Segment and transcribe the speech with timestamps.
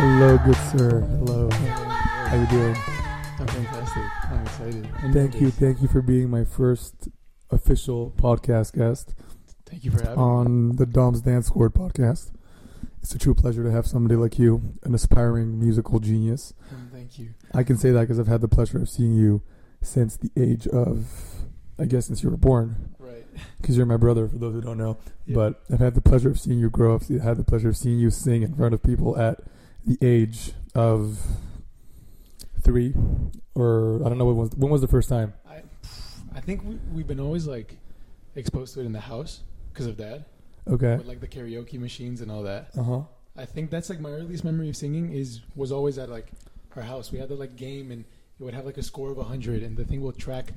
[0.00, 1.00] Hello, good sir.
[1.00, 1.48] Hello.
[1.50, 2.74] How you doing?
[3.38, 4.02] I'm fantastic.
[4.30, 4.88] I'm excited.
[5.02, 5.50] I Thank you.
[5.50, 7.08] Thank you for being my first
[7.50, 9.14] official podcast guest
[9.66, 10.22] Thank you for having me.
[10.22, 12.32] on the Dom's Dance Squad podcast.
[13.02, 16.54] It's a true pleasure to have somebody like you, an aspiring musical genius.
[16.70, 17.30] Um, Thank you.
[17.54, 19.42] I can say that because I've had the pleasure of seeing you
[19.82, 21.06] since the age of,
[21.78, 23.26] I guess, since you were born, Right.
[23.60, 24.98] because you're my brother, for those who don't know.
[25.26, 25.34] Yeah.
[25.34, 27.02] But I've had the pleasure of seeing you grow up.
[27.10, 29.40] I've had the pleasure of seeing you sing in front of people at
[29.90, 31.18] the age of
[32.62, 32.94] three,
[33.54, 35.34] or I don't know when was when was the first time.
[35.48, 35.62] I,
[36.34, 37.76] I think we, we've been always like
[38.36, 39.40] exposed to it in the house
[39.72, 40.24] because of dad,
[40.68, 40.96] Okay.
[40.96, 42.70] with like the karaoke machines and all that.
[42.78, 43.00] Uh huh.
[43.36, 46.26] I think that's like my earliest memory of singing is was always at like
[46.76, 47.10] our house.
[47.10, 48.04] We had the like game and
[48.40, 50.52] it would have like a score of hundred, and the thing will track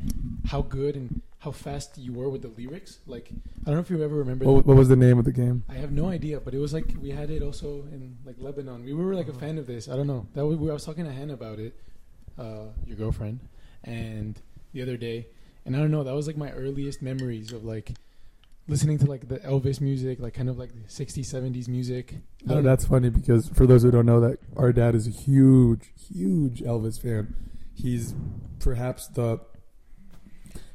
[0.48, 3.00] how good and how fast you were with the lyrics.
[3.06, 4.46] Like I don't know if you ever remember.
[4.46, 4.66] What, that.
[4.66, 5.64] what was the name of the game?
[5.68, 8.86] I have no idea, but it was like we had it also in like Lebanon.
[8.86, 9.90] We were like a fan of this.
[9.90, 10.28] I don't know.
[10.34, 11.76] That was, I was talking to Hannah about it,
[12.40, 13.42] uh, your girlfriend,
[13.84, 14.40] and
[14.72, 15.28] the other day,
[15.66, 16.06] and I don't know.
[16.06, 17.92] That was like my earliest memories of like
[18.70, 22.16] listening to like the Elvis music, like kind of like the 60s, 70s music.
[22.46, 25.92] No, that's funny because for those who don't know, that our dad is a huge,
[25.98, 27.36] huge Elvis fan.
[27.74, 28.14] He's
[28.60, 29.40] perhaps the.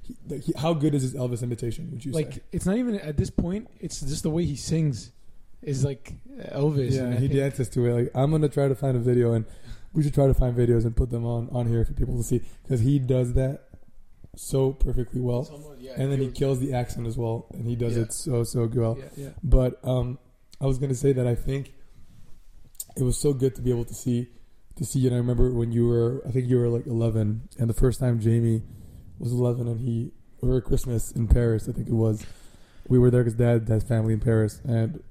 [0.03, 1.91] He, the he, how good is his Elvis imitation?
[1.91, 2.41] Would you like say?
[2.53, 3.69] it's not even at this point.
[3.81, 5.11] It's just the way he sings
[5.63, 6.13] is like
[6.53, 6.93] Elvis.
[6.93, 7.93] Yeah, and he dances to it.
[7.95, 9.45] Like I'm gonna try to find a video, and
[9.93, 12.23] we should try to find videos and put them on on here for people to
[12.23, 13.65] see because he does that
[14.37, 17.77] so perfectly well, almost- yeah, and then he kills the accent as well, and he
[17.77, 18.05] does Yeah.
[18.05, 18.97] it so so well.
[18.99, 19.29] Yeah, yeah.
[19.43, 20.19] But um,
[20.61, 21.75] I was gonna say that I think
[22.97, 24.29] it was so good to be able to see
[24.79, 25.01] to see.
[25.01, 27.75] You, and I remember when you were, I think you were like 11, and the
[27.75, 28.63] first time Jamie
[29.19, 30.13] was 11, and he
[30.43, 32.25] over Christmas in Paris, I think it was.
[32.89, 35.03] We were there because Dad has family in Paris, and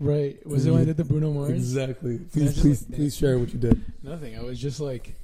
[0.00, 0.44] Right.
[0.46, 1.50] Was it when I did the Bruno Mars?
[1.50, 2.18] exactly.
[2.32, 3.80] Please, please, like, please share what you did.
[4.02, 4.36] Nothing.
[4.36, 5.14] I was just like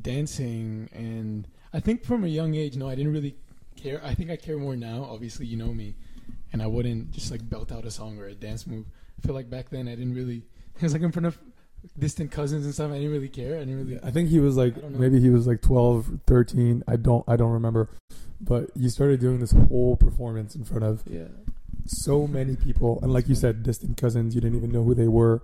[0.00, 3.36] dancing, and I think from a young age, no, I didn't really
[3.76, 4.00] care.
[4.04, 5.04] I think I care more now.
[5.04, 5.94] Obviously, you know me,
[6.52, 8.86] and I wouldn't just like belt out a song or a dance move.
[9.18, 10.42] I feel like back then I didn't really.
[10.76, 11.38] It was like in front of
[11.98, 12.90] distant cousins and stuff.
[12.90, 13.56] I didn't really care.
[13.56, 14.00] I didn't really.
[14.02, 14.98] I think he was like I don't know.
[14.98, 16.82] maybe he was like 12, 13.
[16.88, 17.88] I don't I don't remember.
[18.40, 21.28] But you started doing this whole performance in front of Yeah.
[21.86, 25.08] so many people and like you said distant cousins you didn't even know who they
[25.08, 25.42] were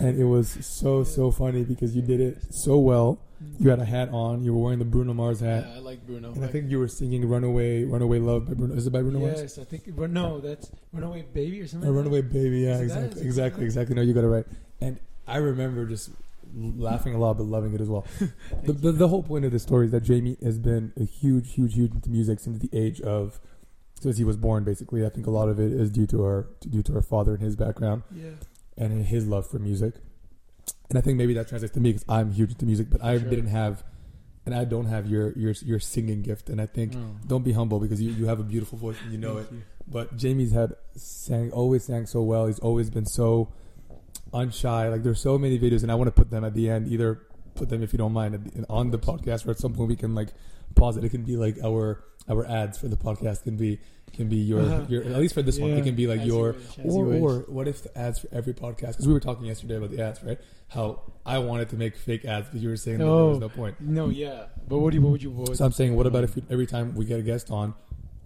[0.00, 3.62] and it was so so funny because you did it so well mm-hmm.
[3.64, 6.04] you had a hat on you were wearing the bruno mars hat Yeah, I like
[6.06, 6.32] Bruno.
[6.32, 9.20] and i think you were singing runaway runaway love by bruno is it by bruno
[9.20, 9.84] mars Yes, I think.
[9.96, 11.88] But no, that's Runaway Baby or something.
[11.88, 12.10] a like that?
[12.10, 13.04] runaway baby yeah Is it that?
[13.04, 14.46] exactly exactly exactly no you got it right
[14.80, 16.10] and i remember just
[16.54, 18.06] laughing a lot but loving it as well
[18.64, 21.54] the, the, the whole point of this story is that jamie has been a huge
[21.54, 23.38] huge huge into music since the age of
[24.00, 26.48] since he was born basically i think a lot of it is due to our
[26.68, 28.30] due to our father and his background Yeah.
[28.76, 29.94] and his love for music.
[30.90, 33.18] And I think maybe that translates to me because I'm huge into music, but I
[33.18, 33.28] Sure.
[33.28, 33.84] didn't have,
[34.46, 36.48] and I don't have your your your singing gift.
[36.48, 37.16] And I think Oh.
[37.26, 39.48] don't be humble because you, you have a beautiful voice and you know it.
[39.52, 39.60] You.
[39.86, 42.46] But Jamie's had sang always sang so well.
[42.46, 43.48] He's always been so
[44.32, 44.90] unshy.
[44.90, 46.88] Like there's so many videos, and I want to put them at the end.
[46.92, 47.20] Either
[47.54, 50.14] put them if you don't mind on the podcast, or at some point we can
[50.14, 50.28] like
[50.74, 51.04] pause it.
[51.04, 53.80] It can be like our our ads for the podcast can be
[54.12, 54.84] can be your Uh-huh.
[54.88, 56.94] your at least for this one it can be like As you your wish, as
[56.94, 58.88] you or, what if the ads for every podcast?
[58.92, 60.38] Because we were talking yesterday about the ads, right?
[60.68, 63.40] How I wanted to make fake ads, but you were saying that there was Oh.
[63.40, 63.80] no point.
[63.80, 64.44] No, yeah.
[64.68, 65.02] But what do you?
[65.02, 65.30] What would you?
[65.30, 67.50] What would So I'm saying, what about if we, every time we get a guest
[67.50, 67.74] on,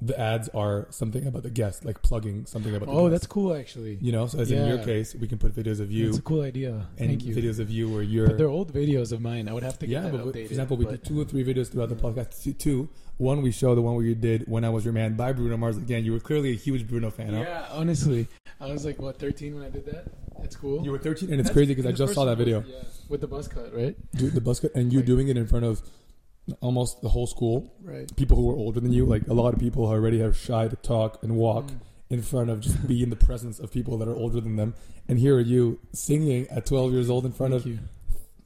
[0.05, 3.13] the ads are something about the guest, like plugging something about the Oh, guest.
[3.13, 3.99] that's cool, actually.
[4.01, 4.85] You know, so as in your Yeah.
[4.85, 6.89] case, we can put videos of you That's a cool idea.
[6.99, 7.35] and Thank you.
[7.35, 8.27] videos of you where you're.
[8.27, 9.49] But they're old videos of mine.
[9.49, 10.33] I would have to get yeah, that but updated.
[10.33, 12.59] for example, we but- do two or three videos throughout the podcast.
[12.59, 15.33] Two, one we show the one where you did "When I Was Your Man" by
[15.33, 15.77] Bruno Mars.
[15.77, 17.35] Again, you were clearly a huge Bruno fan.
[17.35, 17.41] huh?
[17.41, 18.27] Yeah, honestly,
[18.61, 20.07] I was like what 13 when I did that.
[20.41, 20.83] That's cool.
[20.85, 22.65] You were 13, and it's That's- crazy because I just saw that video.
[22.67, 23.95] yeah, with the buzz cut, right?
[24.17, 25.83] Dude, the bus cut, and you Like- doing it in front of
[26.61, 27.73] almost the whole school.
[27.83, 28.15] Right.
[28.17, 30.69] People who are older than you, like a lot of people who already are shy
[30.69, 31.81] to talk and walk Mm.
[32.11, 34.75] in front of just be in the presence of people that are older than them.
[35.09, 37.79] And here are you singing at 12 years old in front Thank of you.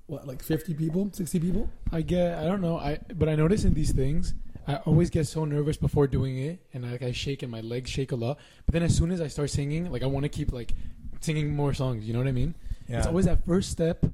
[0.07, 1.69] what, like 50 people, 60 people?
[1.91, 2.39] I get.
[2.39, 2.79] I don't know.
[2.79, 4.35] I but I notice in these things,
[4.69, 7.91] I always get so nervous before doing it, and like I shake and my legs
[7.91, 8.39] shake a lot.
[8.67, 10.73] But then as soon as I start singing, like I want to keep like
[11.21, 12.07] singing more songs.
[12.07, 12.55] You know what I mean?
[12.89, 12.99] Yeah.
[12.99, 14.05] It's always that first step.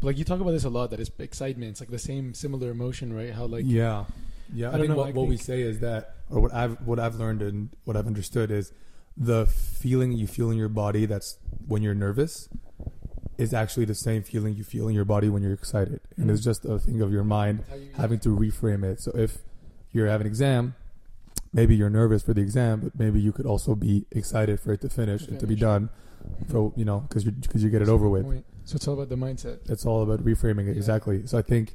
[0.00, 0.90] Like you talk about this a lot.
[0.90, 1.70] That it's excitement.
[1.72, 3.32] It's like the same similar emotion, right?
[3.32, 4.04] How like yeah,
[4.52, 4.66] yeah.
[4.66, 6.80] I, I don't think know, what, I what we say is that, or what I've
[6.86, 8.72] what I've learned and what I've understood is
[9.16, 11.04] the feeling you feel in your body.
[11.06, 12.48] That's when you're nervous,
[13.38, 16.40] is actually the same feeling you feel in your body when you're excited, and it's
[16.42, 16.44] Mhm.
[16.44, 19.00] just a thing of your mind you, having to reframe it.
[19.00, 19.38] So if
[19.92, 20.74] you're having an exam,
[21.52, 24.80] maybe you're nervous for the exam, but maybe you could also be excited for it
[24.82, 25.90] to finish To and to be done,
[26.48, 28.22] for you know, because you because you get it over with.
[28.24, 28.44] Point.
[28.68, 29.60] So it's all about the mindset.
[29.70, 30.82] It's all about reframing it Yeah.
[30.82, 31.26] exactly.
[31.26, 31.74] So I think,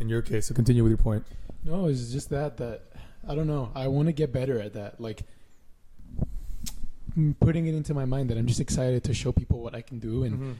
[0.00, 1.24] in your case, to continue with your point,
[1.64, 2.82] No, it's just that that
[3.28, 3.70] I don't know.
[3.72, 5.00] I want to get better at that.
[5.00, 5.22] Like
[7.16, 9.80] mm, putting it into my mind that I'm just excited to show people what I
[9.80, 10.56] can do and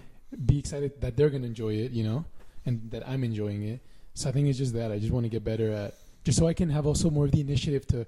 [0.46, 2.24] be excited that they're gonna enjoy it, you know,
[2.64, 3.80] and that I'm enjoying it.
[4.14, 6.46] So I think it's just that I just want to get better at just so
[6.46, 8.06] I can have also more of the initiative to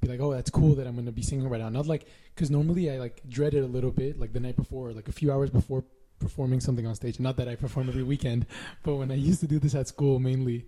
[0.00, 1.68] be like, oh, that's cool that I'm gonna be singing right now.
[1.68, 4.92] Not like because normally I like dread it a little bit, like the night before,
[4.92, 5.82] like a few hours before
[6.18, 7.20] performing something on stage.
[7.20, 8.46] Not that I perform every weekend,
[8.82, 10.66] but when I used to do this at school mainly,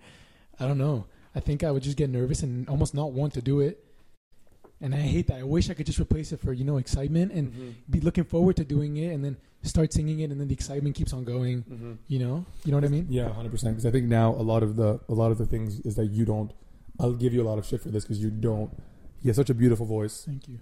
[0.58, 1.06] I don't know.
[1.34, 3.84] I think I would just get nervous and almost not want to do it.
[4.82, 5.38] And I hate that.
[5.38, 7.70] I wish I could just replace it for you know excitement and mm-hmm.
[7.90, 10.94] be looking forward to doing it, and then start singing it, and then the excitement
[10.94, 11.64] keeps on going.
[11.64, 11.92] Mm-hmm.
[12.08, 13.06] You know, you know what I mean?
[13.10, 13.74] Yeah, hundred percent.
[13.74, 16.06] Because I think now a lot of the a lot of the things is that
[16.06, 16.50] you don't.
[16.98, 18.70] I'll give you a lot of shit for this because you don't.
[19.20, 20.58] you have such a beautiful voice, Thank you.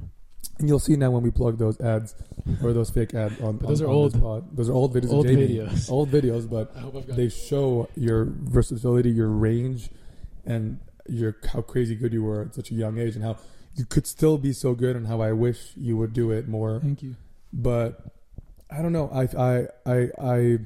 [0.58, 2.14] And you'll see now when we plug those ads
[2.62, 3.56] or those fake ads on.
[3.58, 4.20] But those on- are on old.
[4.20, 4.56] pod.
[4.56, 5.10] Those are old videos.
[5.12, 5.90] Old videos.
[5.96, 7.16] Old videos, but I hope I've got.
[7.16, 9.90] they show your versatility, your range,
[10.44, 13.36] and your how crazy good you were at such a young age, and how
[13.76, 16.80] you could still be so good, and how I wish you would do it more.
[16.80, 17.16] Thank you.
[17.52, 18.00] But
[18.70, 19.08] I don't know.
[19.12, 20.58] I I I I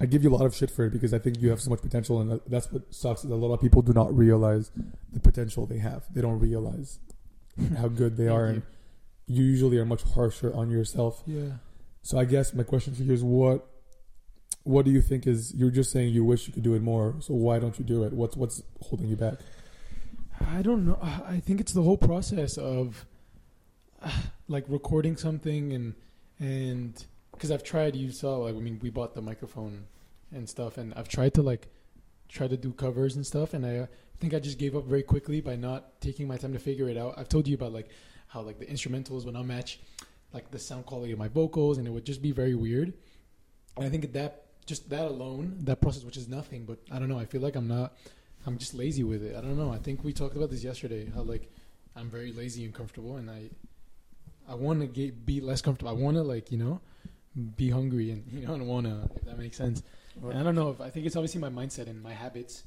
[0.00, 1.68] I give you a lot of shit for it because I think you have so
[1.70, 3.24] much potential, and that's what sucks.
[3.24, 4.70] Is a lot of people do not realize
[5.12, 6.04] the potential they have.
[6.14, 6.98] They don't realize
[7.78, 8.52] how good they are, you.
[8.54, 8.62] and
[9.26, 11.22] you usually are much harsher on yourself.
[11.26, 11.58] Yeah.
[12.02, 13.66] So I guess my question for you is what
[14.62, 17.14] what do you think is you're just saying you wish you could do it more,
[17.20, 18.12] so why don't you do it?
[18.12, 19.34] What's what's holding you back?
[20.40, 20.98] I don't know.
[21.00, 23.06] I think it's the whole process of
[24.02, 24.10] uh,
[24.48, 25.94] like recording something and
[26.38, 27.96] and because I've tried.
[27.96, 29.86] You saw like I mean we bought the microphone
[30.32, 31.68] and stuff, and I've tried to like
[32.28, 33.86] try to do covers and stuff, and I uh,
[34.18, 36.96] think I just gave up very quickly by not taking my time to figure it
[36.96, 37.14] out.
[37.16, 37.88] I've told you about like
[38.28, 39.80] how like the instrumentals would not match
[40.32, 42.92] like the sound quality of my vocals, and it would just be very weird.
[43.76, 47.08] And I think that just that alone, that process, which is nothing, but I don't
[47.08, 47.18] know.
[47.18, 47.96] I feel like I'm not.
[48.46, 49.34] I'm just lazy with it.
[49.36, 49.72] I don't know.
[49.72, 51.10] I think we talked about this yesterday.
[51.14, 51.50] How like
[51.96, 53.50] I'm very lazy and comfortable, and I
[54.48, 55.90] I want to get be less comfortable.
[55.90, 56.80] I want to like you know
[57.56, 59.82] be hungry and you know and want to if that makes sense.
[60.22, 62.64] And I don't know if I think it's obviously my mindset and my habits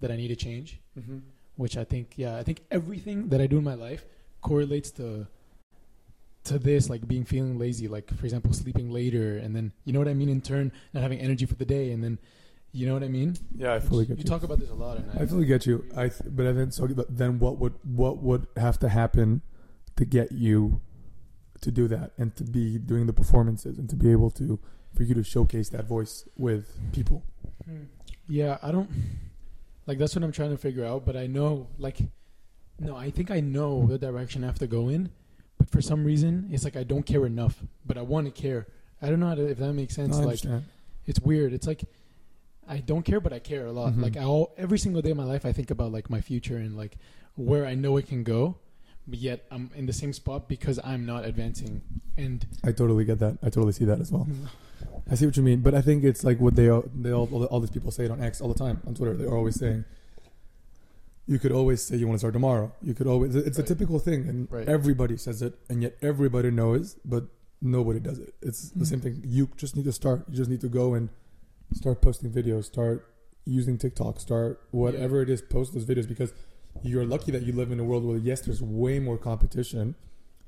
[0.00, 0.78] that I need to change.
[0.98, 1.18] Mm-hmm.
[1.56, 4.04] Which I think yeah I think everything that I do in my life
[4.42, 5.26] correlates to
[6.44, 10.00] to this like being feeling lazy like for example sleeping later and then you know
[10.00, 12.18] what I mean in turn not having energy for the day and then
[12.72, 14.28] you know what I mean Yeah, I fully get you you.
[14.28, 15.84] talk about this a lot and I, I fully get you.
[15.96, 19.42] I th- but then so then what would what would have to happen
[19.96, 20.80] to get you
[21.60, 24.58] to do that and to be doing the performances and to be able to
[24.94, 27.22] for you to showcase that voice with people.
[27.66, 27.84] Hmm.
[28.26, 28.90] Yeah, I don't
[29.86, 31.98] like that's what I'm trying to figure out, but I know like
[32.82, 35.10] no, I think I know the direction I have to go in,
[35.58, 38.66] but for some reason it's like I don't care enough, but I want to care.
[39.00, 40.16] I don't know how to, if that makes sense.
[40.16, 40.40] No, I like
[41.06, 41.52] it's weird.
[41.52, 41.84] It's like
[42.68, 43.92] I don't care, but I care a lot.
[43.92, 44.02] Mhm.
[44.02, 46.56] Like I all every single day of my life, I think about like my future
[46.56, 46.96] and like
[47.34, 48.56] where I know it can go,
[49.06, 51.82] but yet I'm in the same spot because I'm not advancing.
[52.16, 53.38] And I totally get that.
[53.42, 54.28] I totally see that as well.
[55.10, 57.28] I see what you mean, but I think it's like what they all, they all,
[57.32, 59.14] all, all these people say it on X all the time on Twitter.
[59.14, 59.84] They're always saying,
[61.26, 62.72] "You could always say you want to start tomorrow.
[62.82, 64.68] You could always." It's a typical thing, and Right.
[64.68, 67.28] everybody says it, and yet everybody knows, but
[67.60, 68.34] nobody does it.
[68.42, 68.88] It's the Mhm.
[68.88, 69.22] same thing.
[69.24, 70.24] You just need to start.
[70.28, 71.08] You just need to go and
[71.72, 72.64] start posting videos.
[72.64, 73.06] Start
[73.44, 74.20] using TikTok.
[74.20, 75.40] Start whatever it is.
[75.42, 76.32] Post those videos because
[76.82, 79.94] you're lucky that you live in a world where yes, there's way more competition,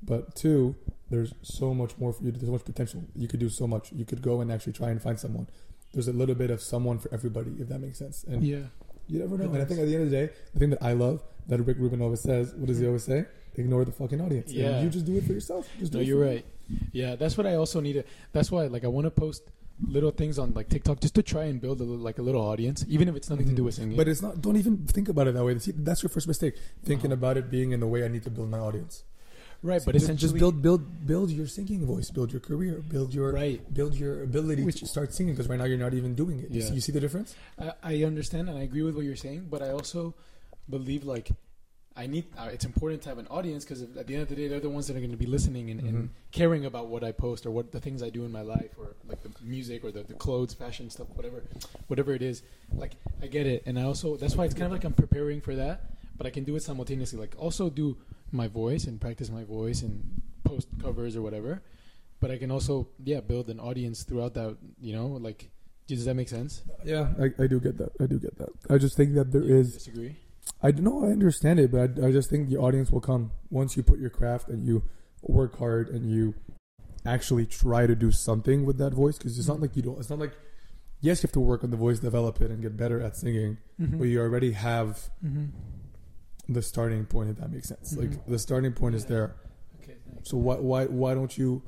[0.02, 0.74] but two,
[1.10, 2.30] there's so much more for you.
[2.32, 3.04] There's so much potential.
[3.14, 3.92] You could do so much.
[3.92, 5.46] You could go and actually try and find someone.
[5.92, 8.24] There's a little bit of someone for everybody, if that makes sense.
[8.24, 8.64] And yeah,
[9.08, 9.44] you never know.
[9.52, 11.60] And I think at the end of the day, the thing that I love that
[11.60, 13.26] Rick Rubin always says, what does he always say?
[13.56, 14.50] Ignore the fucking audience.
[14.50, 14.82] And Yeah.
[14.82, 15.68] you just do it for yourself.
[15.78, 16.44] Just do no, you're right.
[16.92, 18.04] Yeah, that's what I also need to.
[18.32, 19.42] That's why, like, I want to post
[19.88, 22.84] little things on like TikTok just to try and build a like a little audience,
[22.88, 23.64] even if it's nothing to do Mhm.
[23.66, 23.96] with singing.
[23.96, 24.40] But it's not.
[24.40, 25.54] Don't even think about it that way.
[25.54, 26.54] That's your first mistake.
[26.84, 27.14] Thinking Uh-huh.
[27.20, 29.02] about it being in the way I need to build my audience.
[29.64, 32.10] Right, but just, essentially, just build, build, build your singing voice.
[32.10, 32.82] Build your career.
[32.88, 33.60] Build your, right.
[33.74, 35.34] build your ability Which- to start singing.
[35.34, 36.50] Because right now you're not even doing it.
[36.50, 36.68] You, Yeah.
[36.68, 37.34] see, you see the difference?
[37.58, 40.14] I, I understand and I agree with what you're saying, but I also
[40.70, 41.30] believe like
[41.96, 42.24] I need.
[42.36, 44.58] Uh, it's important to have an audience because at the end of the day, they're
[44.58, 46.08] the ones that are going to be listening and, and Mhm.
[46.32, 48.96] caring about what I post or what the things I do in my life or
[49.08, 51.44] like the music or the, the clothes, fashion stuff, whatever,
[51.86, 52.42] whatever it is.
[52.72, 55.40] Like I get it, and I also that's why it's kind of like I'm preparing
[55.40, 57.16] for that, but I can do it simultaneously.
[57.20, 57.96] Like also do
[58.32, 61.62] my voice and practice my voice and post covers or whatever,
[62.20, 64.56] but I can also yeah build an audience throughout that.
[64.80, 65.50] You know, like
[65.86, 66.62] does that make sense?
[66.84, 67.92] Yeah, I, I do get that.
[68.00, 68.48] I do get that.
[68.70, 69.74] I just think that there You is.
[69.74, 70.16] disagree.
[70.62, 71.04] I don't know.
[71.04, 73.98] I understand it, but I, I just think the audience will come once you put
[73.98, 74.82] your craft and you
[75.22, 76.34] work hard and you
[77.06, 79.16] actually try to do something with that voice.
[79.18, 79.98] Because it's not like you don't.
[79.98, 80.32] It's not like
[81.00, 83.58] yes, you have to work on the voice, develop it, and get better at singing.
[83.80, 83.98] Mhm.
[83.98, 85.50] But you already have Mhm.
[86.48, 87.94] The starting point, if that makes sense.
[87.94, 87.98] Mhm.
[88.00, 89.34] Like the starting point is there.
[89.82, 90.30] Okay, thanks.
[90.30, 91.62] So why why why don't you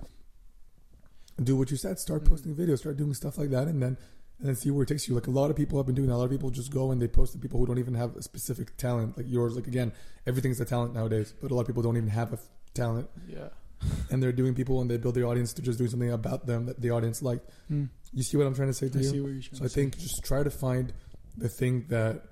[1.42, 1.98] do what you said?
[1.98, 2.28] Start Mhm.
[2.28, 3.96] posting videos, start doing stuff like that, and then
[4.38, 5.14] and then see where it takes you.
[5.14, 6.14] Like a lot of people have been doing that.
[6.14, 8.14] A lot of people just go and they post to people who don't even have
[8.16, 9.56] a specific talent like yours.
[9.56, 9.92] Like again,
[10.26, 13.08] everything's a talent nowadays, but a lot of people don't even have a f- talent,
[13.26, 13.48] Yeah.
[14.10, 16.66] and they're doing people and they build their audience to just doing something about them
[16.66, 17.48] that the audience liked.
[17.70, 17.88] Mm.
[18.12, 19.08] You see what I'm trying to say to I you?
[19.08, 19.74] see what you're trying So I to say.
[19.80, 20.92] think just try to find
[21.38, 22.22] the thing that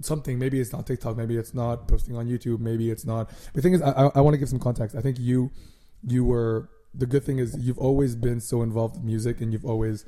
[0.00, 0.38] something.
[0.38, 1.16] Maybe it's not TikTok.
[1.16, 2.58] Maybe it's not posting on YouTube.
[2.60, 3.30] Maybe it's not.
[3.54, 4.96] The thing is, I, I, I want to give some context.
[4.96, 5.50] I think you
[6.06, 9.64] you were the good thing is you've always been so involved with music and you've
[9.64, 10.04] always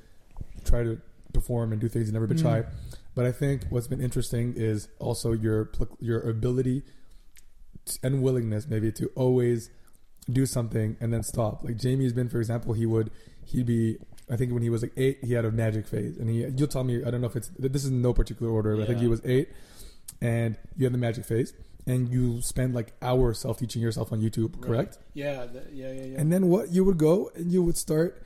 [0.65, 1.01] tried to
[1.33, 2.43] perform and do things and never been Mm.
[2.43, 2.65] shy.
[3.15, 6.83] But I think what's been interesting is also your your ability
[8.03, 9.71] and willingness maybe to always
[10.31, 11.63] do something and then stop.
[11.63, 13.11] Like Jamie's been, for example, he would
[13.45, 13.97] he'd be.
[14.29, 16.45] I think when he was like eight, he had a magic phase, and he.
[16.57, 17.05] You'll tell me.
[17.05, 18.77] I don't know if it's this is no particular order.
[18.77, 19.51] But I think he was eight,
[20.21, 21.53] and you had the magic phase,
[21.87, 24.63] and you spend like hours self teaching yourself on YouTube, Right.
[24.63, 24.99] correct?
[25.15, 26.21] Yeah, that, yeah, yeah, yeah.
[26.21, 26.71] And then what?
[26.71, 28.23] You would go and you would start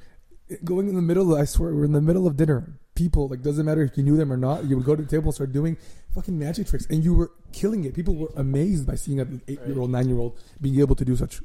[0.64, 1.34] going in the middle.
[1.36, 2.78] I swear, we're in the middle of dinner.
[2.94, 4.64] People like doesn't matter if you knew them or not.
[4.66, 5.76] You would go to the table and start doing
[6.14, 7.94] fucking magic tricks, and you were killing it.
[7.94, 11.40] People were amazed by seeing an eight-year-old, nine-year-old being able to do such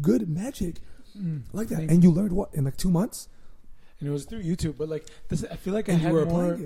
[0.00, 0.76] good magic
[1.18, 1.42] Mm.
[1.54, 1.80] like that.
[1.90, 3.28] And you learned what in like two months.
[3.98, 6.14] and it was through YouTube, but like this, I feel like I And had you
[6.18, 6.58] were more.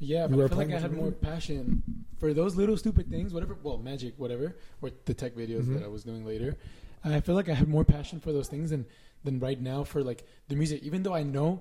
[0.00, 1.82] Yeah, but I feel like I had more passion
[2.18, 3.56] for those little stupid things, whatever.
[3.62, 5.74] Well, magic, whatever, or the tech videos Mhm.
[5.74, 6.56] that I was doing later.
[7.04, 8.86] I feel like I had more passion for those things than
[9.22, 10.82] than right now for like the music.
[10.82, 11.60] Even though I know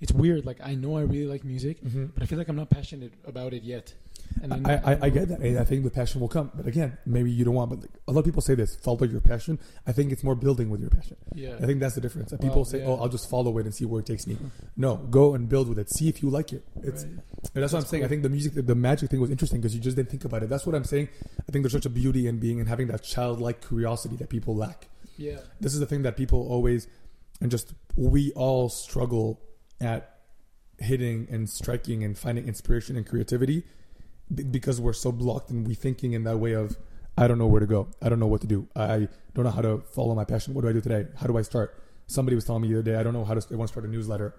[0.00, 2.68] it's weird, like I know I really like music, but I feel like I'm not
[2.70, 3.94] passionate about it yet.
[4.42, 5.40] And then I, I, I get that.
[5.40, 6.50] and I think the passion will come.
[6.54, 7.70] But again, maybe you don't want.
[7.70, 9.58] But like, a lot of people say this: follow your passion.
[9.86, 11.16] I think it's more building with your passion.
[11.34, 12.32] Yeah, I think that's the difference.
[12.40, 12.86] People say, yeah.
[12.86, 14.36] "Oh, I'll just follow it and see where it takes me."
[14.76, 15.90] No, go and build with it.
[15.90, 16.64] See if you like it.
[16.82, 17.12] It's Right.
[17.54, 18.04] and that's what I'm That's saying.
[18.04, 20.42] I think the music, the magic thing was interesting because you just didn't think about
[20.44, 20.48] it.
[20.48, 21.08] That's what I'm saying.
[21.48, 24.54] I think there's such a beauty in being and having that childlike curiosity that people
[24.54, 24.88] lack.
[25.16, 26.86] yeah, This is the thing that people always,
[27.40, 29.40] and just we all struggle
[29.80, 30.14] at
[30.78, 33.64] hitting and striking and finding inspiration and creativity
[34.34, 36.76] be- because we're so blocked and we thinking in that way of
[37.16, 37.88] I don't know where to go.
[38.00, 38.68] I don't know what to do.
[38.76, 40.54] I don't know how to follow my passion.
[40.54, 41.06] What do I do today?
[41.16, 41.82] How do I start?
[42.06, 43.44] Somebody was telling me the other day, I don't know how to.
[43.52, 44.34] I want to start a newsletter.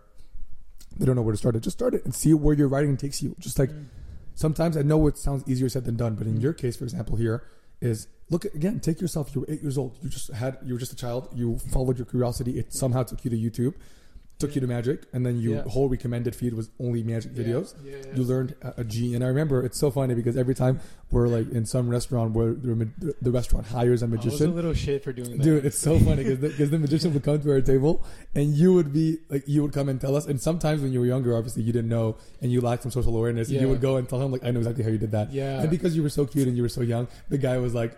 [0.98, 1.60] They don't know where to start it.
[1.62, 3.36] Just start it and see where your writing takes you.
[3.40, 3.86] Just like Mm.
[4.34, 7.16] sometimes I know it sounds easier said than done, but in your case, for example,
[7.18, 7.44] here
[7.82, 8.80] is look again.
[8.80, 9.36] Take yourself.
[9.36, 9.98] You were eight years old.
[10.02, 10.58] You just had.
[10.64, 11.30] You were just a child.
[11.36, 12.58] You followed your curiosity.
[12.58, 13.74] It somehow took you to YouTube,
[14.40, 15.64] took you to magic, and then your Yeah.
[15.64, 17.76] whole recommended feed was only magic videos.
[17.84, 18.16] Yeah, yeah.
[18.16, 20.80] You learned a, a G, and I remember it's so funny because every time
[21.12, 22.88] we're like in some restaurant where the,
[23.22, 25.44] the restaurant hires a I was a magician, little shit for doing that.
[25.44, 28.04] Dude, it's so funny because the, the magician would come to our table
[28.34, 30.26] and you would be like, you would come and tell us.
[30.26, 33.16] And sometimes when you were younger, obviously you didn't know and you lacked some social
[33.18, 33.50] awareness.
[33.50, 35.34] And you would go and tell him like, I know exactly how you did that.
[35.34, 35.60] yeah.
[35.62, 37.98] And because you were so cute and you were so young, the guy was like,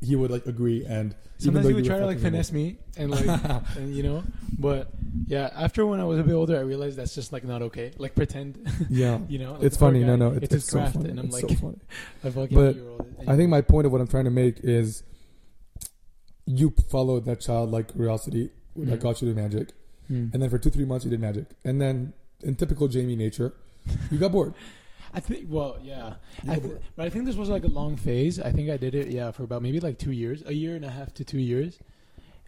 [0.00, 3.10] he would like agree and Sometimes he would you try to like finesse me and
[3.12, 3.24] like
[3.76, 4.24] and you know,
[4.58, 4.90] but
[5.26, 5.50] yeah.
[5.56, 7.92] After when I was a bit older, I realized that's just like not okay.
[7.96, 8.58] Like pretend,
[8.90, 9.18] yeah.
[9.28, 9.52] you know.
[9.52, 10.00] like, It's funny.
[10.02, 11.10] No, guy, no, it's, it's, his it's so craft, funny.
[11.10, 11.78] and I'm It's like so funny.
[12.24, 13.28] a fucking But.
[13.30, 15.02] I think my point of what I'm trying to make is
[16.46, 19.02] you followed that childlike curiosity that Mhm.
[19.02, 19.72] got you to magic.
[20.08, 20.28] Hmm.
[20.32, 21.46] And then for two, three months, you did magic.
[21.64, 23.52] And then in typical Jamie nature,
[24.10, 24.54] you got bored.
[25.14, 25.46] I think.
[25.48, 26.14] Well, yeah.
[26.48, 28.38] I th- but I think this was like a long phase.
[28.40, 30.84] I think I did it, yeah, for about maybe like two years, a year and
[30.84, 31.78] a half to two years,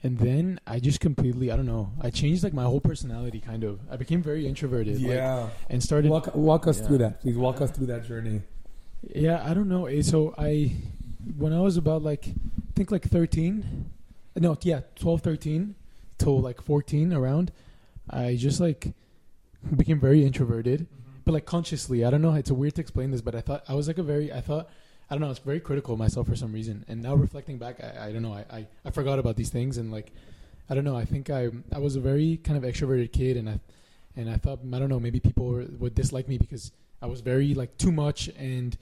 [0.02, 3.64] and then I just completely, I don't know, I changed like my whole personality, kind
[3.64, 3.80] of.
[3.90, 6.10] I became very introverted, like, and started.
[6.10, 6.86] Walk, walk us Yeah.
[6.86, 7.36] through that, please.
[7.36, 8.42] Walk us through that journey.
[9.14, 9.86] Yeah, I don't know.
[9.86, 10.74] Eh, So I,
[11.38, 13.90] when I was about like, I think like 13,
[14.36, 15.74] no, yeah, 12, 13
[16.18, 17.52] till like 14 around,
[18.10, 18.92] I just like
[19.76, 20.86] became very introverted,
[21.30, 22.04] but like consciously.
[22.04, 22.34] I don't know.
[22.34, 24.40] It's a weird to explain this, but I thought I was like a very, I
[24.40, 24.68] thought,
[25.08, 26.84] I don't know, I was very critical of myself for some reason.
[26.88, 29.78] And now reflecting back, I, I don't know, I, I, I forgot about these things
[29.78, 30.10] and like,
[30.68, 30.96] I don't know.
[30.96, 33.60] I think I, I was a very kind of extroverted kid and I,
[34.16, 37.20] and I thought, I don't know, maybe people were, would dislike me because I was
[37.20, 38.76] very like too much and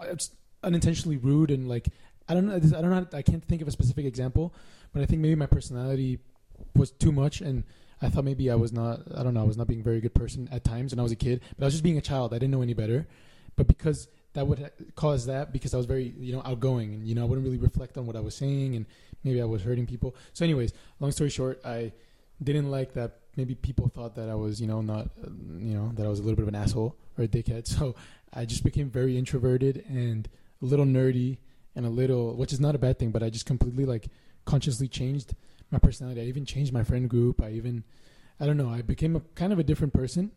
[0.00, 0.16] uh,
[0.64, 1.88] unintentionally rude and like
[2.30, 4.54] I don't know I don't know I can't think of a specific example,
[4.92, 6.18] but I think maybe my personality
[6.74, 7.64] was too much and
[8.00, 10.00] I thought maybe I was not I don't know I was not being a very
[10.00, 12.02] good person at times when I was a kid, but I was just being a
[12.02, 12.32] child.
[12.32, 13.06] I didn't know any better,
[13.56, 17.14] but because that would cause that because I was very you know outgoing and you
[17.14, 18.86] know I wouldn't really reflect on what I was saying and
[19.24, 20.14] maybe I was hurting people.
[20.32, 21.92] So anyways, long story short, I
[22.42, 25.08] didn't like that maybe people thought that I was, you know, not,
[25.58, 27.66] you know, that I was a little bit of an asshole or a dickhead.
[27.78, 27.94] So
[28.34, 30.28] I just became very introverted and
[30.60, 31.38] a little nerdy
[31.74, 34.08] and a little, which is not a bad thing, but I just completely like
[34.44, 35.34] consciously changed
[35.70, 36.20] my personality.
[36.20, 37.42] I even changed my friend group.
[37.42, 37.84] I even,
[38.40, 38.70] I don't know.
[38.70, 40.32] I became a kind of a different person,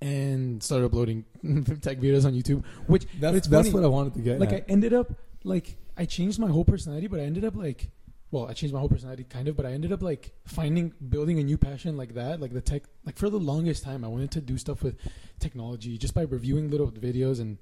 [0.00, 1.24] and started uploading
[1.80, 2.64] tech videos on YouTube.
[2.86, 4.40] Which That's that's what I wanted to get.
[4.40, 5.12] like I ended up
[5.44, 7.90] like I changed my whole personality, but I ended up like
[8.32, 11.38] well, I changed my whole personality kind of, but I ended up like finding building
[11.38, 12.84] a new passion like that, like the tech.
[13.04, 14.96] Like for the longest time, I wanted to do stuff with
[15.38, 17.58] technology just by reviewing little videos and,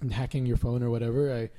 [0.00, 1.34] and hacking your phone or whatever.
[1.34, 1.50] I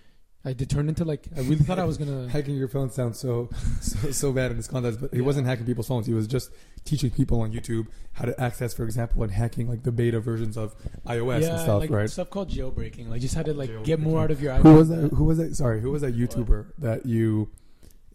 [0.48, 2.28] I did turn into like I really thought I was gonna.
[2.36, 3.50] hacking your phone sounds so,
[3.82, 5.24] so so bad in this context, but he Yeah.
[5.26, 6.08] wasn't hacking people's phones.
[6.08, 6.52] He was just
[6.86, 10.58] teaching people on YouTube how to access, for example, and hacking like the beta versions
[10.58, 10.74] of
[11.06, 12.10] iOS yeah, and stuff, like right?
[12.10, 13.10] stuff called jailbreaking.
[13.10, 14.54] Like just had to like get more out of your.
[14.56, 15.12] Who was that?
[15.14, 15.56] Who was that?
[15.56, 17.50] Sorry, who was that YouTuber that you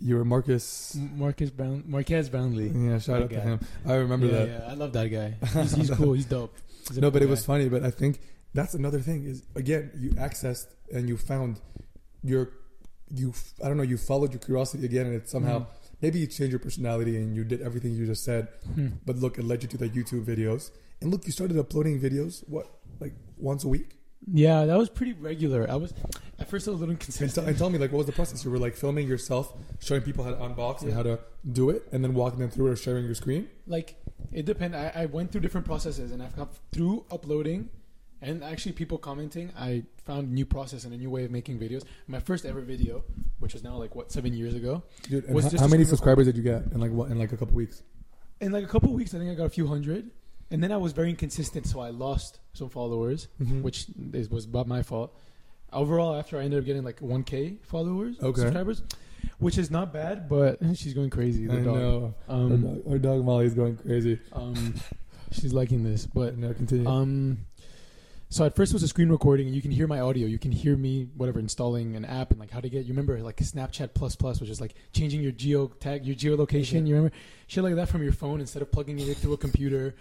[0.00, 0.96] you were Marcus?
[0.96, 2.68] M- Marcus Brown, Marques Brownlee.
[2.74, 3.60] Yeah, shout That out to him.
[3.86, 4.48] I remember yeah, that.
[4.48, 5.36] yeah, I love that guy.
[5.62, 6.14] He's, he's cool.
[6.14, 6.56] He's dope.
[6.88, 7.68] He's No, cool but it was funny.
[7.68, 8.20] But I think
[8.54, 11.60] that's another thing is again you accessed and you found
[12.22, 12.50] your
[13.14, 15.66] you I don't know you followed your curiosity again and it somehow Mhm.
[16.00, 18.48] maybe you changed your personality and you did everything you just said.
[18.74, 18.88] Hmm.
[19.04, 20.70] But look, it led you to the YouTube videos.
[21.00, 22.42] And look, you started uploading videos.
[22.48, 22.66] What
[23.00, 23.98] like once a week?
[24.32, 25.68] Yeah, that was pretty regular.
[25.68, 25.92] I was
[26.38, 28.12] at first I was a little And, t- and tell me like what was the
[28.12, 28.44] process?
[28.44, 31.18] You were like filming yourself, showing people how to unbox and how to
[31.60, 33.48] do it, and then walking them through it or sharing your screen.
[33.66, 33.96] like
[34.32, 37.68] it depends I, I went through different processes, and I've come through uploading,
[38.22, 39.50] and actually people commenting.
[39.58, 41.84] I found a new process and a new way of making videos.
[42.06, 43.04] My first ever video,
[43.40, 46.26] which was now like what seven years ago, Dude, Was how, just how many subscribers
[46.26, 47.82] did you get in like what in like a couple weeks?
[48.40, 50.10] in like a couple weeks, I think I got a few hundred,
[50.50, 53.62] and then I was very inconsistent, so I lost some followers, Mm-hmm.
[53.62, 55.14] which is, was about my fault.
[55.72, 58.40] Overall, after I ended up getting like 1k followers, Okay.
[58.42, 58.82] subscribers,
[59.38, 61.46] which is not bad, but she's going crazy.
[61.46, 61.74] The I dog.
[61.76, 62.14] know.
[62.28, 64.18] Um, dog, our dog Molly is going crazy.
[64.32, 64.74] um,
[65.30, 66.86] she's liking this, but But no, continue.
[66.88, 67.38] Um,
[68.32, 70.26] so at first it was a screen recording, and you can hear my audio.
[70.26, 72.84] You can hear me, whatever, installing an app and like how to get.
[72.86, 76.78] You remember like Snapchat Plus Plus, which is like changing your geo tag, your geolocation.
[76.78, 76.88] Okay.
[76.88, 77.14] You remember
[77.46, 79.94] shit like that from your phone instead of plugging it through a computer.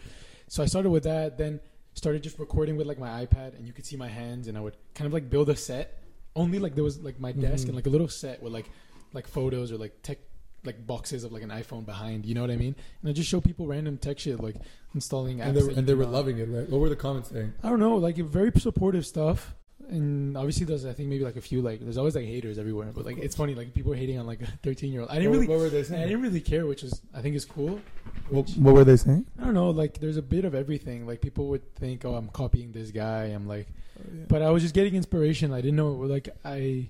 [0.48, 1.60] So I started with that, then
[1.94, 4.62] started just recording with like my iPad, and you could see my hands, and I
[4.62, 6.02] would kind of like build a set.
[6.36, 7.70] Only like there was like my desk Mhm.
[7.70, 8.70] and like a little set with like
[9.14, 10.20] like photos or like tech
[10.64, 12.26] like boxes of like an iPhone behind.
[12.26, 12.76] You know what I mean?
[13.02, 14.56] And I just show people random tech shit like
[14.94, 15.46] installing apps.
[15.48, 16.70] and they, were- and they were loving it, right?
[16.70, 17.54] What were the comments saying?
[17.64, 19.56] I don't know, like very supportive stuff.
[19.90, 22.92] And obviously, there's I think maybe like a few like there's always like haters everywhere,
[22.96, 25.10] but like it's funny like people are hating on like a 13 year old.
[25.10, 27.36] I didn't what, really, what were they I didn't really care, which is I think
[27.36, 27.82] is cool.
[28.30, 29.26] What, what were they saying?
[29.38, 31.06] I don't know, like there's a bit of everything.
[31.08, 33.24] Like people would think, oh, I'm copying this guy.
[33.26, 33.68] I'm like,
[34.00, 35.52] oh, but I was just getting inspiration.
[35.52, 36.88] I didn't know like I,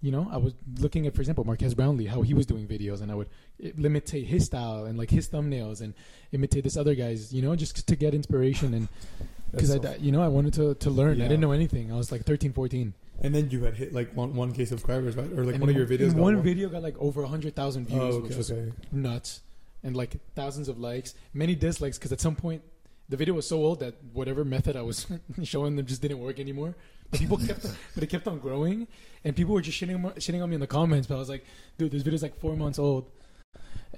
[0.00, 3.00] you know, I was looking at for example Marques Brownlee how he was doing videos,
[3.02, 3.28] and I would
[3.62, 5.94] eh, imitate his style and like his thumbnails and
[6.32, 8.88] imitate this other guy's, you know, just to get inspiration and
[9.50, 11.18] because I, you know, I wanted to, to learn.
[11.18, 11.24] Yeah.
[11.24, 11.90] I didn't know anything.
[11.92, 12.92] I was like 13, 14.
[13.22, 15.30] and then you had hit like one one k subscribers, right?
[15.32, 16.14] Or like And one of your videos.
[16.14, 18.72] one more- video got like over 100,000 views, Oh, okay, which was okay.
[18.92, 19.40] nuts.
[19.82, 22.62] And like thousands of likes, many dislikes because at some point
[23.08, 25.06] the video was so old that whatever method I was
[25.42, 26.76] showing them just didn't work anymore.
[27.10, 27.62] But people kept,
[27.94, 28.86] but it kept on growing,
[29.24, 31.06] and people were just shitting, shitting on me in the comments.
[31.06, 31.44] But I was like,
[31.78, 33.10] dude, this video's like four months old.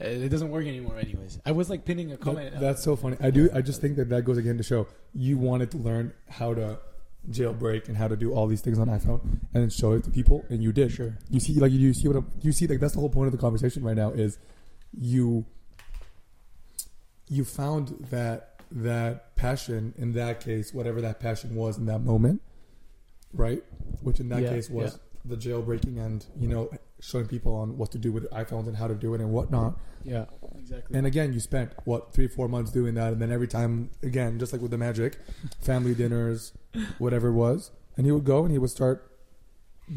[0.00, 1.40] Uh, It doesn't work anymore, anyways.
[1.44, 2.52] I was like pinning a comment.
[2.52, 3.16] That- that's so funny.
[3.20, 3.50] I do.
[3.52, 6.78] I just think that that goes again to show you wanted to learn how to
[7.30, 9.20] jailbreak and how to do all these things on iPhone,
[9.52, 10.90] and then show it to people, and you did.
[10.92, 11.18] Sure.
[11.28, 12.66] You see, like you see what I'm, you see.
[12.66, 14.38] Like that's the whole point of the conversation right now is
[14.98, 15.44] you
[17.28, 22.40] you found that that passion in that case, whatever that passion was in that moment,
[23.32, 23.62] right?
[24.02, 27.90] Which in that Yeah, case was the jailbreaking and you know showing people on what
[27.92, 29.78] to do with iPhones and how to do it and whatnot.
[30.04, 30.24] Yeah,
[30.58, 30.96] exactly.
[30.96, 34.38] And again, you spent what three, four months doing that, and then every time, again,
[34.38, 35.18] just like with the magic,
[35.60, 36.52] family dinners,
[36.98, 39.10] whatever it was, and he would go and he would start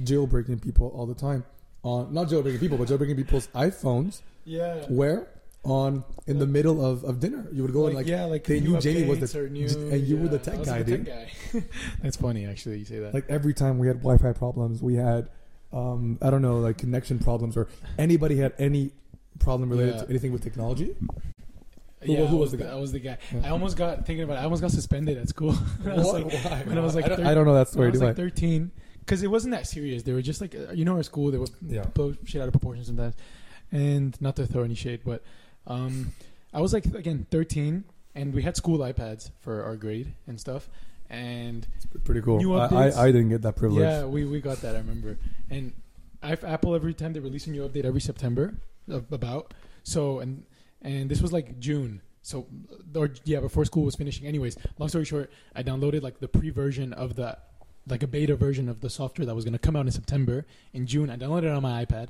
[0.03, 1.45] jailbreaking people all the time.
[1.83, 4.21] On not jailbreaking people, but jailbreaking people's iPhones.
[4.45, 4.85] yeah.
[4.87, 5.27] Where
[5.63, 8.59] on in the middle of, of dinner, you would go and like yeah, like they
[8.59, 11.05] knew Jamie was the- new, and you were the tech was guy, the dude.
[11.05, 11.31] guy.
[12.01, 12.79] That's funny, actually.
[12.79, 13.13] You say that.
[13.13, 15.29] like every time we had Wi-Fi problems, we had
[15.71, 18.91] um, I don't know like connection problems, or anybody had any
[19.39, 20.01] problem related Yeah.
[20.03, 20.95] to anything with technology.
[22.01, 22.65] who- yeah, who I was the guy?
[22.69, 23.17] I was the guy.
[23.33, 23.41] Yeah.
[23.45, 24.35] I almost got thinking about.
[24.37, 24.41] it.
[24.41, 25.51] I almost got suspended at school.
[25.85, 26.23] I was What?
[26.25, 26.61] like, Why?
[26.65, 27.91] when I was like I don't, thir- I don't know that when I story.
[27.91, 28.09] was Do I?
[28.09, 30.03] like 13, because it wasn't that serious.
[30.03, 31.85] They were just like, uh, you know, our school they would Yeah.
[31.85, 33.15] blow shit out of proportion sometimes,
[33.71, 35.23] and not to throw any shade, but
[35.67, 36.11] um,
[36.53, 37.83] I was like again 13,
[38.15, 40.69] and we had school iPads for our grade and stuff,
[41.09, 41.67] and
[42.03, 42.59] Pretty cool.
[42.59, 42.67] I.
[42.67, 43.81] I, I didn't get that privilege.
[43.81, 44.75] Yeah, we, we got that.
[44.75, 45.17] I remember.
[45.49, 45.73] And
[46.21, 48.55] I've, Apple every time they release a new update every September
[48.87, 50.43] about so and
[50.81, 52.01] and this was like June.
[52.21, 52.47] So
[52.95, 54.25] or yeah, before school was finishing.
[54.25, 57.37] Anyways, long story short, I downloaded like the pre version of the
[57.87, 60.45] like a beta version of the software that was going to come out in September.
[60.71, 62.07] In June, I downloaded it on my iPad,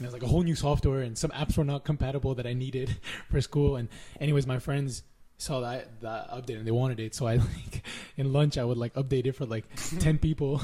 [0.00, 2.46] and it was like a whole new software, and some apps were not compatible that
[2.46, 2.96] I needed
[3.30, 3.76] for school.
[3.76, 5.02] And anyways, my friends
[5.36, 7.82] saw that that update and they wanted it, so I like
[8.16, 9.64] in lunch I would like update it for like
[9.98, 10.62] ten people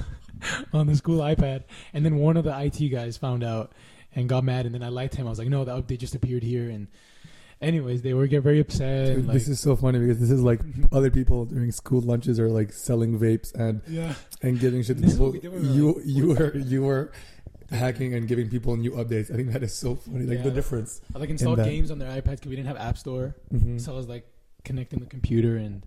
[0.73, 3.73] on the school iPad, and then one of the IT guys found out
[4.15, 5.27] and got mad, and then I liked him.
[5.27, 6.89] I was like, no, the update just appeared here, and
[7.61, 9.17] anyways, they were get very upset.
[9.17, 12.41] Dude, like, this is so funny because this is like other people during school lunches
[12.41, 14.15] are like selling vapes and yeah.
[14.41, 15.33] and giving shit to people.
[15.33, 17.13] we did when we You you were you were
[17.71, 19.31] hacking and giving people new updates.
[19.31, 20.25] I think that is so funny.
[20.27, 20.45] Like Yeah.
[20.45, 21.01] the difference.
[21.15, 21.67] I like installed that.
[21.67, 23.35] games on their iPads because we didn't have App Store.
[23.53, 23.81] Mhm.
[23.81, 24.27] So I was like
[24.65, 25.83] connecting the computer and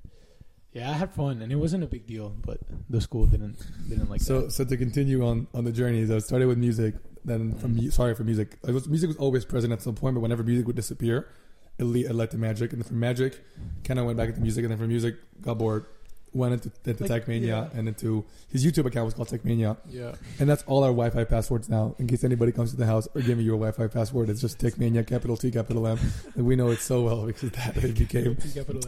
[0.73, 3.57] yeah, I had fun and it wasn't a big deal, but the school didn't
[3.89, 4.51] didn't like so that.
[4.51, 6.95] so to continue on on the journeys, I started with music.
[7.25, 10.21] Then from mu- sorry for music, was, music was always present at some point, but
[10.21, 11.27] whenever music would disappear,
[11.77, 13.39] it, le- it led to magic, and then from magic,
[13.83, 15.85] kind of went back into music, and then from music, got bored,
[16.33, 17.69] went into, into Like, Techmania, yeah.
[17.73, 20.13] and into his YouTube account was called Techmania, Yeah.
[20.39, 21.95] and that's all our Wi-Fi passwords now.
[21.99, 24.59] In case anybody comes to the house or give me your Wi-Fi password, it's just
[24.59, 25.99] Techmania, capital T, capital M,
[26.35, 28.35] and we know it so well because that it became.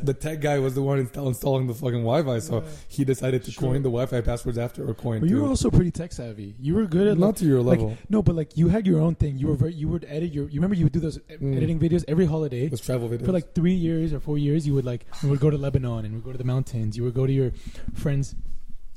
[0.03, 3.51] The tech guy was the one install- installing the fucking Wi-Fi, so he decided to
[3.51, 3.69] Sure.
[3.69, 5.19] coin the Wi-Fi passwords after or coin.
[5.21, 6.55] But you to- were also pretty tech savvy.
[6.59, 7.97] You were good at not like, to your like, level.
[8.09, 9.37] no, but like you had your own thing.
[9.37, 10.45] You were very, you would edit your.
[10.49, 11.55] You remember you would do those Mm.
[11.57, 12.67] editing videos every holiday.
[12.67, 13.25] Those travel videos.
[13.25, 16.05] For like three years or four years, you would like you would go to Lebanon
[16.05, 16.95] and we would go to the mountains.
[16.97, 17.51] You would go to your
[17.93, 18.35] friend's,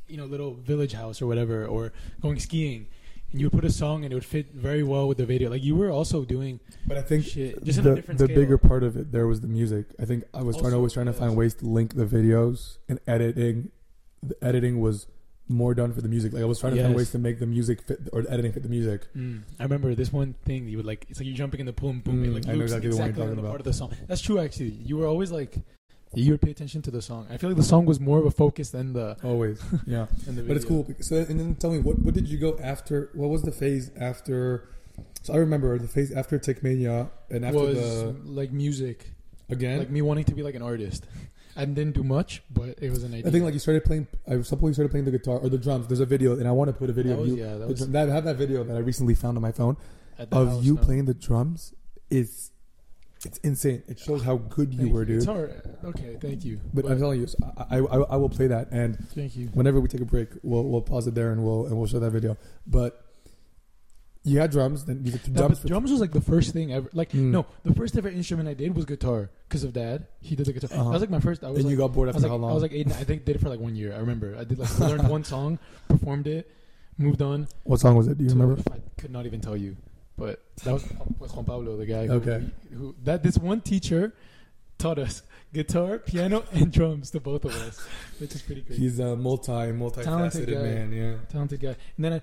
[0.09, 2.87] you know, little village house or whatever, or going skiing.
[3.33, 5.51] And you would put a song and it would fit very well with the video.
[5.51, 8.27] Like you were also doing but I think shit just the, in a different the
[8.27, 8.37] scale.
[8.37, 9.87] bigger part of it there was the music.
[10.01, 12.79] I think I was trying Also, always trying to find ways to link the videos
[12.88, 13.73] and editing.
[14.23, 15.07] The editing was
[15.49, 16.33] more done for the music.
[16.33, 18.53] Like I was trying to find ways to make the music fit or the editing
[18.53, 19.12] fit the music.
[19.16, 19.42] Mm.
[19.59, 21.05] I remember this one thing you would like.
[21.11, 22.73] It's like you're jumping in the pool and boom, Mm, it like I know loops
[22.73, 23.49] exactly the one you're exactly on talking the about.
[23.51, 23.92] part of the song.
[24.07, 24.70] That's true, actually.
[24.70, 25.57] You were always like,
[26.14, 27.27] you would pay attention to the song.
[27.31, 29.16] I feel like the song was more of a focus than the.
[29.24, 30.07] Always, yeah.
[30.27, 30.87] But it's cool.
[31.00, 33.11] So and then tell me what what did you go after?
[33.14, 34.68] What was the phase after?
[35.22, 39.11] So I remember the phase after Techmania and after was the like music,
[39.48, 39.79] again.
[39.79, 41.07] like me wanting to be like an artist.
[41.57, 43.29] I didn't do much, but it was an idea.
[43.29, 44.09] I think like you started playing.
[44.29, 45.87] I you started playing the guitar or the drums.
[45.87, 47.44] There's a video, and I want to put a video that of was, you.
[47.44, 49.77] yeah, that was drum- I have that video that I recently found on my phone
[50.33, 51.72] of you playing the drums.
[52.11, 52.50] Is
[53.27, 53.83] it's insane.
[53.89, 55.17] It shows how good you Thank were, dude.
[55.17, 55.61] It's hard.
[55.85, 56.61] Okay, thank you.
[56.73, 57.37] But I'm telling you, so
[57.71, 59.47] I, I I will play that, and thank you.
[59.55, 61.99] whenever we take a break, we'll we'll pause it there and we'll and we'll show
[62.01, 62.37] that video.
[62.67, 63.01] But
[64.27, 65.61] you had drums, then you did No, drums.
[65.61, 66.89] but drums was like the first thing ever.
[66.95, 67.31] Like Mm.
[67.31, 70.07] no, the first ever instrument I did was guitar because of dad.
[70.21, 70.71] He did the guitar.
[70.73, 70.85] Uh-huh.
[70.85, 71.45] That was like my first.
[71.45, 72.51] I was and like, you got bored I after was like, how long?
[72.51, 72.87] I was like eight.
[72.89, 73.93] I think did it for like one year.
[73.95, 74.35] I remember.
[74.39, 75.59] I did like learned one song,
[75.89, 76.51] performed it,
[76.97, 77.49] moved on.
[77.65, 78.17] what song was it?
[78.17, 78.63] Do you remember?
[78.73, 79.77] I could not even tell you,
[80.16, 80.85] but that was
[81.18, 82.09] was Juan Pablo, the guy.
[82.09, 82.44] Okay.
[82.70, 84.14] Who, who that this one teacher
[84.79, 85.22] taught us
[85.53, 87.81] guitar, piano, and drums to both of us,
[88.18, 88.83] which is pretty crazy.
[88.83, 90.92] He's a multi multi Talented man.
[90.92, 91.14] Yeah.
[91.31, 91.77] Talented guy.
[91.96, 92.20] And then I,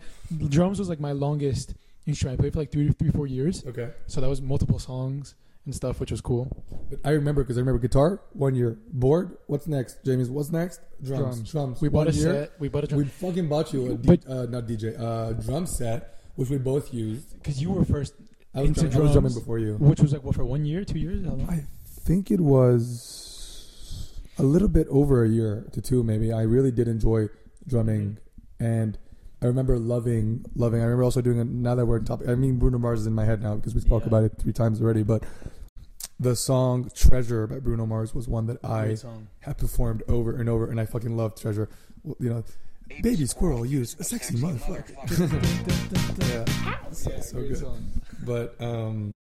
[0.48, 1.74] drums was like my longest
[2.06, 2.40] instrument.
[2.40, 3.66] I played for like three, three, four years.
[3.66, 3.90] Okay.
[4.08, 6.66] So that was multiple songs and stuff, which was cool.
[6.90, 8.78] But I remember because I remember guitar one year.
[8.92, 9.38] Board.
[9.48, 10.30] What's next, James?
[10.30, 10.82] What's next?
[11.04, 11.22] Drums.
[11.22, 11.52] Drums.
[11.52, 11.82] Drums.
[11.82, 12.34] We bought a year.
[12.34, 12.60] set.
[12.60, 15.34] We bought a drum We fucking bought you a D, But- uh, not DJ, uh,
[15.34, 17.34] drum set, which we both used.
[17.34, 18.14] because you were first,
[18.54, 19.76] I was, Into drumming, I was drumming before you.
[19.76, 21.26] which was like what for one year, two years.
[21.50, 21.64] I
[22.06, 26.32] think it was a little bit over a year to two, maybe.
[26.34, 27.28] I really did enjoy
[27.68, 28.18] drumming,
[28.60, 28.98] and
[29.42, 30.82] I remember loving, loving.
[30.82, 31.48] I remember also doing it.
[31.48, 33.74] Now that we're on topic, I mean Bruno Mars is in my head now because
[33.76, 34.08] we spoke Yeah.
[34.10, 35.04] about it three times already.
[35.04, 35.24] But
[36.20, 39.28] the song "Treasure" by Bruno Mars was one that I song.
[39.42, 41.70] have performed over and over, and I fucking love "Treasure."
[42.20, 42.44] You know,
[43.02, 44.92] baby squirrel use a sexy motherfucker.
[46.30, 47.64] yeah, so, so good.
[48.26, 49.14] But um,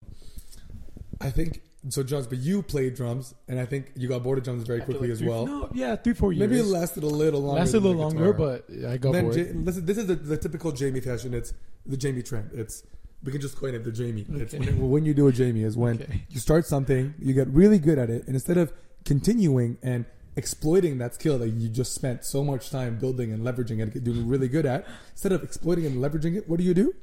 [1.21, 2.27] I think so drums.
[2.27, 5.11] But you played drums, and I think you got bored of drums very quickly like,
[5.13, 5.45] as three- well.
[5.45, 6.49] No, yeah, three, four years.
[6.49, 7.59] Maybe it lasted a little longer.
[7.61, 8.57] lasted a little longer, guitar.
[8.67, 9.37] but I got then bored.
[9.37, 11.33] Ja- listen, this is the, the typical Jamie fashion.
[11.33, 11.53] It's
[11.85, 12.51] the Jamie trend.
[12.53, 12.83] It's
[13.23, 14.25] we can just coin it the Jamie.
[14.29, 14.65] It's Okay.
[14.71, 16.23] when, when you do a Jamie is when Okay.
[16.29, 18.71] you start something, you get really good at it, and instead of
[19.05, 20.05] continuing and
[20.35, 24.27] exploiting that skill that you just spent so much time building and leveraging and doing
[24.27, 26.93] really good at, instead of exploiting and leveraging it, what do you do?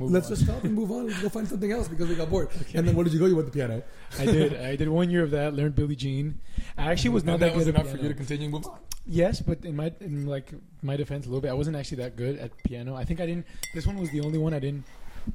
[0.00, 0.32] Let's on.
[0.32, 1.08] just stop and move on.
[1.08, 2.48] Let's go find something else because we got bored.
[2.74, 3.26] And then what did you go?
[3.26, 3.82] You went to piano.
[4.18, 4.54] I did.
[4.54, 5.54] I did one year of that.
[5.54, 6.40] Learned Billie Jean.
[6.78, 8.66] I actually was not And that, that was good enough for you to continue move
[8.66, 8.78] on.
[9.06, 12.16] Yes, but in my in like my defense a little bit, I wasn't actually that
[12.16, 12.94] good at piano.
[12.96, 13.46] I think I didn't.
[13.74, 14.84] This one was the only one I didn't.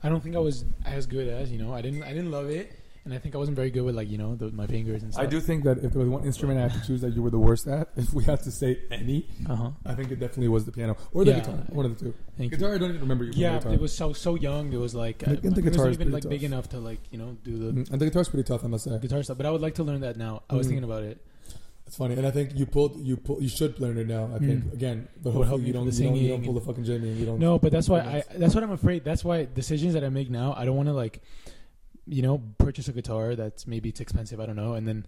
[0.03, 1.73] I don't think I was as good as you know.
[1.73, 2.03] I didn't.
[2.03, 4.35] I didn't love it, and I think I wasn't very good with like you know
[4.35, 5.23] the, my fingers and stuff.
[5.25, 7.21] I do think that if there was one instrument I had to choose that you
[7.21, 9.71] were the worst at, if we had to say any, Uh huh.
[9.85, 11.39] I think it definitely was the piano or the Yeah.
[11.39, 11.55] guitar.
[11.69, 12.13] One of the two.
[12.37, 12.75] Thank guitar, you.
[12.75, 13.31] I don't even remember you.
[13.35, 14.71] Yeah, it was so so young.
[14.73, 16.69] It was like And uh, the- and the guitar wasn't is even like big enough
[16.69, 18.97] to like you know do the Mm, and the guitar's pretty tough, I must say.
[18.99, 19.37] guitar stuff.
[19.37, 20.43] But I would like to learn that now.
[20.49, 20.69] I was Mhm.
[20.69, 21.21] thinking about it.
[21.87, 24.29] It's funny, and I think you pulled you pull you should learn it now.
[24.35, 24.73] I think Mm.
[24.73, 27.17] again, but hopefully you don't, the you don't you don't pull the fucking Jamie and
[27.17, 27.39] you don't.
[27.39, 28.23] No, but that's why I.
[28.37, 29.03] That's what I'm afraid.
[29.03, 31.19] That's why decisions that I make now, I don't want to like,
[32.09, 34.39] you know, purchase a guitar that's maybe it's expensive.
[34.39, 35.05] I don't know, and then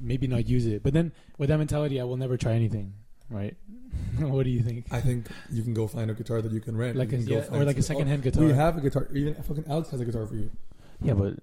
[0.00, 0.82] maybe not use it.
[0.82, 2.94] But then with that mentality, I will never try anything.
[3.30, 3.56] Right?
[4.18, 4.86] what do you think?
[4.90, 6.96] I think you can go find a guitar that you can rent.
[6.96, 8.44] Like you a can go yeah, find or like a secondhand oh, guitar.
[8.44, 9.08] We have a guitar.
[9.12, 10.50] Even fucking Alex has a guitar for you.
[11.02, 11.34] yeah, but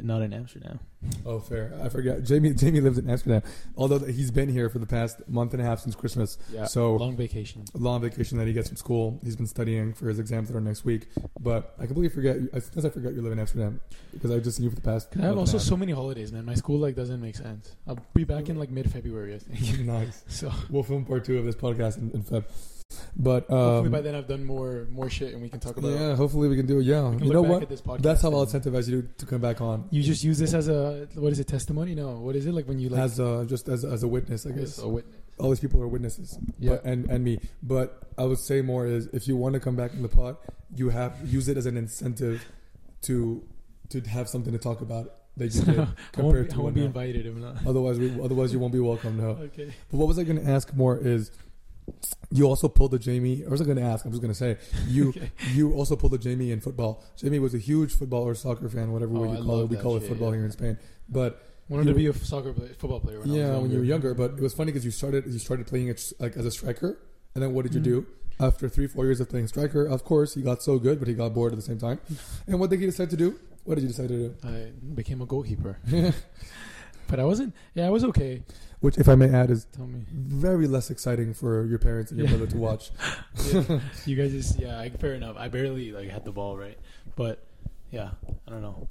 [0.00, 0.80] not in Amsterdam.
[1.26, 1.72] Oh, fair.
[1.82, 2.22] I forgot.
[2.22, 3.42] Jamie Jamie lives in Amsterdam,
[3.76, 6.38] although he's been here for the past month and a half since Christmas.
[6.52, 6.64] Yeah.
[6.66, 7.64] So long vacation.
[7.74, 9.20] long vacation that he gets from school.
[9.24, 11.08] He's been studying for his exams that are next week.
[11.40, 12.36] But I completely forget.
[12.54, 13.80] I sometimes I forget you live in Amsterdam
[14.12, 15.08] because I've just seen you for the past.
[15.18, 16.44] I have also so many holidays, man.
[16.44, 17.74] My school like doesn't make sense.
[17.86, 19.80] I'll be back in like mid February, I think.
[19.86, 20.24] nice.
[20.28, 22.44] So We'll film part two of this podcast in, in Feb.
[23.16, 25.92] But hopefully um, by then I've done more more shit and we can talk about.
[25.92, 26.00] It.
[26.00, 26.84] Yeah, hopefully we can do it.
[26.84, 27.68] Yeah, you know what?
[28.02, 31.08] That's how I'll incentivize you to, come back on You just use this as a
[31.14, 31.94] what is it testimony?
[31.94, 34.46] No, what is it like when you like as a, just as, as a witness.
[34.46, 35.16] I guess a witness?
[35.38, 36.38] all these people are witnesses.
[36.58, 36.70] Yeah.
[36.70, 37.38] but, and and me.
[37.62, 40.36] But I would say more is if you want to come back in the pod,
[40.74, 42.44] you have use it as an incentive
[43.02, 43.42] to
[43.90, 46.62] to have something to talk about that you did I won't, compared be, I to
[46.62, 47.26] won't be invited.
[47.26, 47.66] I'm not.
[47.66, 49.18] Otherwise, we, otherwise you won't be welcome.
[49.18, 49.30] No.
[49.52, 49.72] Okay.
[49.90, 51.30] But what was I going to ask more is,
[52.30, 53.44] you also pulled the Jamie.
[53.44, 54.04] I was I going to ask?
[54.04, 54.56] I'm just going to say
[54.88, 55.30] you Okay.
[55.52, 57.02] you also pulled the Jamie in football.
[57.16, 59.68] Jamie was a huge football or soccer fan, whatever Oh, way you call it.
[59.70, 60.36] We call it football yeah.
[60.36, 60.78] here in Spain.
[61.08, 63.20] But Wanted You- to be a soccer play, football player.
[63.20, 64.14] When I yeah, when you were younger.
[64.14, 66.98] But it was funny because you started you started playing it like as a striker,
[67.34, 67.84] and then what did you Mhm.
[67.84, 68.06] do?
[68.40, 71.14] After three four years of playing striker, of course he got so good, but he
[71.14, 71.98] got bored at the same time.
[72.48, 73.38] And what did he decide to do?
[73.64, 74.34] What did you decide to do?
[74.44, 75.78] I became a goalkeeper,
[77.08, 77.54] but I wasn't.
[77.74, 78.42] Yeah, I was okay.
[78.82, 82.18] Which, if I may add, is Tell me, very less exciting for your parents and
[82.20, 82.36] your Yeah.
[82.36, 82.90] brother to watch.
[83.52, 83.80] Yeah.
[84.06, 84.78] you guys just yeah.
[84.78, 85.36] I, fair enough.
[85.38, 86.78] I barely like had the ball right,
[87.16, 87.44] but
[87.90, 88.10] yeah,
[88.46, 88.88] I don't know.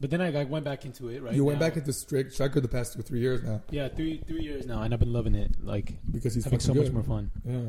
[0.00, 1.22] But then I, I went back into it.
[1.22, 1.34] Right.
[1.34, 1.66] you went now.
[1.66, 4.82] back into stri- striker the past two three years now Yeah, three three years now,
[4.82, 5.52] and I've been loving it.
[5.62, 6.84] Like because he's having so good.
[6.84, 7.30] much more fun.
[7.44, 7.60] Yeah.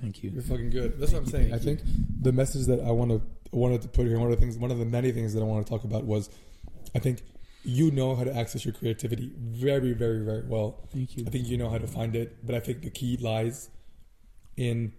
[0.00, 0.30] Thank you.
[0.30, 0.98] You're fucking good.
[0.98, 1.54] That's what I'm Thank you, saying.
[1.54, 3.20] I thank think the message that I want to
[3.52, 5.44] wanted to put here, one of the things, one of the many things that I
[5.44, 6.30] want to talk about was,
[6.94, 7.22] I think
[7.64, 10.88] you know how to access your creativity very, very, very well.
[10.92, 11.24] Thank you.
[11.26, 13.68] I think you know how to find it, but I think the key lies
[14.56, 14.92] in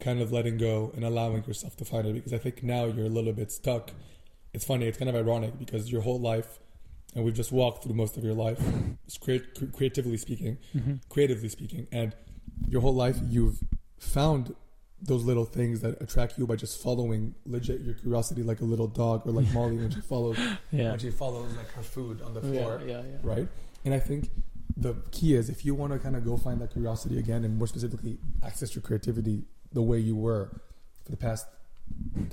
[0.00, 3.06] kind of letting go and allowing yourself to find it because I think now you're
[3.06, 3.90] a little bit stuck.
[4.52, 4.86] It's funny.
[4.86, 6.60] It's kind of ironic because your whole life,
[7.14, 8.60] and we've just walked through most of your life,
[9.72, 12.14] creatively speaking, hmm creatively speaking, and
[12.68, 13.58] your whole life you've
[13.98, 14.54] found
[15.06, 18.86] those little things that attract you by just following legit your curiosity like a little
[18.88, 20.38] dog or like Molly when she follows
[20.70, 20.90] Yeah.
[20.90, 22.62] when she follows like her food on the yeah.
[22.62, 23.02] floor, Yeah.
[23.02, 23.16] Yeah.
[23.22, 23.48] right?
[23.84, 24.30] And I think
[24.76, 27.56] the key is if you want to kind of go find that curiosity again and
[27.58, 30.60] more specifically access your creativity the way you were
[31.04, 31.46] for the past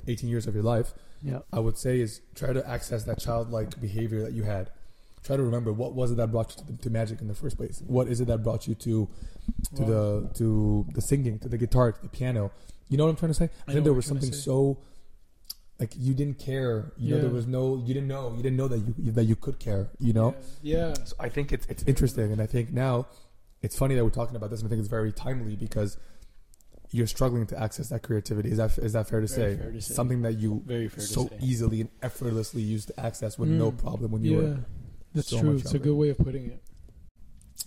[0.08, 1.40] 18 years of your life, Yeah.
[1.52, 4.70] I would say is try to access that childlike behavior that you had.
[5.22, 7.56] Try to remember what was it that brought you to, to magic in the first
[7.56, 7.82] place.
[7.86, 9.08] What is it that brought you to
[9.76, 9.86] to Wow.
[9.88, 12.50] the to the singing, to the guitar, to the piano?
[12.88, 13.50] You know what I'm trying to say?
[13.66, 14.78] I, I think there was something so
[15.78, 16.92] like you didn't care.
[16.96, 17.76] You know, there was no.
[17.76, 18.34] You didn't know.
[18.36, 19.88] You didn't know that you that you could care.
[19.98, 20.34] You know.
[20.62, 20.94] Yeah.
[21.04, 23.06] So I think it's it's interesting, and I think now
[23.62, 25.96] it's funny that we're talking about this, and I think it's very timely because
[26.90, 28.50] you're struggling to access that creativity.
[28.50, 29.56] Is that is that fair to, say?
[29.56, 29.94] fair to say.
[29.94, 33.78] Something that you Very fair so easily and effortlessly used to access with no Mm.
[33.78, 34.48] problem when you yeah.
[34.48, 34.58] were.
[35.14, 35.56] That's so true.
[35.56, 36.62] It's a good way of putting it.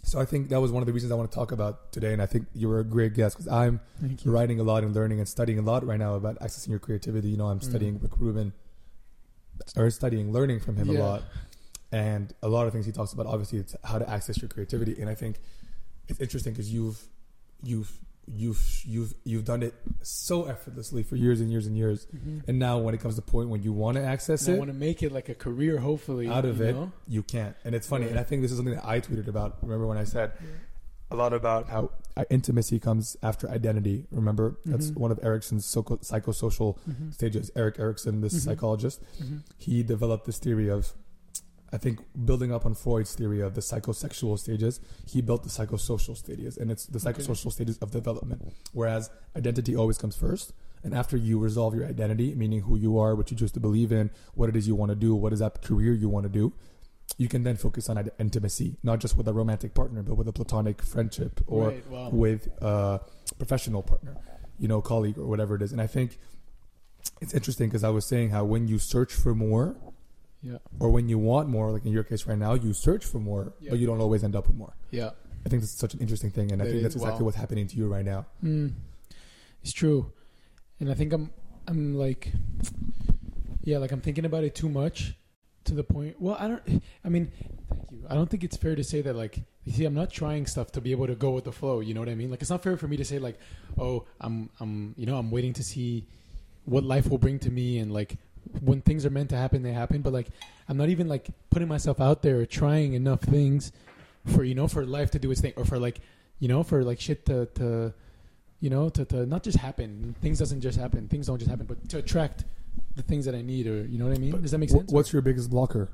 [0.03, 2.13] So I think that was one of the reasons I want to talk about today,
[2.13, 3.79] and I think you were a great guest because I'm
[4.23, 7.29] writing a lot and learning and studying a lot right now about accessing your creativity.
[7.29, 7.63] You know, I'm Mm.
[7.63, 8.53] studying Rick Rubin,
[9.75, 11.23] or studying, learning from him a lot,
[11.91, 13.25] and a lot of things he talks about.
[13.25, 15.39] Obviously, it's how to access your creativity, and I think
[16.07, 17.01] it's interesting because you've,
[17.63, 17.91] you've,
[18.27, 22.47] you've, you've, you've done it so effortlessly for years and years and years, Mhm.
[22.47, 24.55] and now when it comes to the point when you want to access And I
[24.55, 26.27] it, want to make it like a career, hopefully.
[26.27, 26.91] out of you it, know?
[27.07, 27.55] you can't.
[27.63, 29.57] And it's funny, and I think this is something that I tweeted about.
[29.61, 30.31] Remember when I said
[31.11, 34.05] a lot about how uh, intimacy comes after identity.
[34.09, 34.97] Remember that's Mhm.
[34.97, 37.13] one of Erikson's psycho- psychosocial Mhm.
[37.13, 37.51] stages.
[37.57, 38.39] Erik Erikson, this Mhm.
[38.39, 39.41] psychologist, Mhm.
[39.57, 40.93] he developed this theory of,
[41.73, 44.79] I think, building up on Freud's theory of the psychosexual stages.
[45.05, 47.21] He built the psychosocial stages, and it's the Okay.
[47.21, 48.53] psychosocial stages of development.
[48.71, 50.53] Whereas identity always comes first.
[50.83, 53.91] And after you resolve your identity, meaning who you are, what you choose to believe
[53.91, 56.29] in, what it is you want to do, what is that career you want to
[56.29, 56.53] do,
[57.17, 60.33] you can then focus on intimacy, not just with a romantic partner, but with a
[60.33, 62.09] platonic friendship or Right, wow.
[62.11, 63.01] with a
[63.39, 64.15] professional partner,
[64.59, 65.71] you know, colleague or whatever it is.
[65.71, 66.19] And I think
[67.21, 69.75] it's interesting because I was saying how when you search for more
[70.45, 70.57] Yeah.
[70.79, 73.53] or when you want more, like in your case right now, you search for more,
[73.59, 73.71] Yeah.
[73.71, 74.75] but you don't always end up with more.
[74.91, 75.09] Yeah.
[75.45, 76.51] I think that's such an interesting thing.
[76.51, 77.25] And I think that's exactly wow.
[77.25, 78.25] what's happening to you right now.
[78.43, 78.73] Mm.
[79.61, 80.11] It's true,
[80.79, 81.31] and I think I'm
[81.67, 82.31] I'm like,
[83.63, 85.15] yeah, like I'm thinking about it too much,
[85.65, 86.15] to the point.
[86.19, 86.83] Well, I don't.
[87.03, 87.31] I mean,
[87.69, 88.05] thank you.
[88.09, 90.71] I don't think it's fair to say that like you see, I'm not trying stuff
[90.73, 91.79] to be able to go with the flow.
[91.79, 92.29] You know what I mean?
[92.29, 93.39] Like it's not fair for me to say like,
[93.77, 96.07] oh, I'm I'm you know I'm waiting to see
[96.65, 98.17] what life will bring to me and like
[98.61, 100.01] when things are meant to happen, they happen.
[100.01, 100.27] But like
[100.67, 103.71] I'm not even like putting myself out there or trying enough things
[104.25, 105.99] for you know for life to do its thing or for like
[106.39, 107.93] you know for like shit to to
[108.59, 110.15] you know to, to not just happen.
[110.21, 111.07] Things doesn't just happen.
[111.07, 112.45] Things don't just happen, but to attract
[112.95, 114.31] the things that I need or you know what I mean?
[114.31, 114.91] But Does that make sense?
[114.91, 115.89] What's your biggest blocker?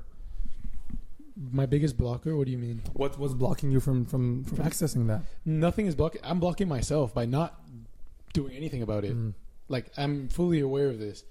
[1.50, 2.36] my biggest blocker?
[2.36, 2.82] What do you mean?
[2.92, 5.22] What what's blocking you from from, from accessing that?
[5.44, 6.20] Nothing is blocking.
[6.24, 7.60] I'm blocking myself by not
[8.32, 9.16] doing anything about it.
[9.16, 9.34] Mm.
[9.68, 11.24] Like I'm fully aware of this,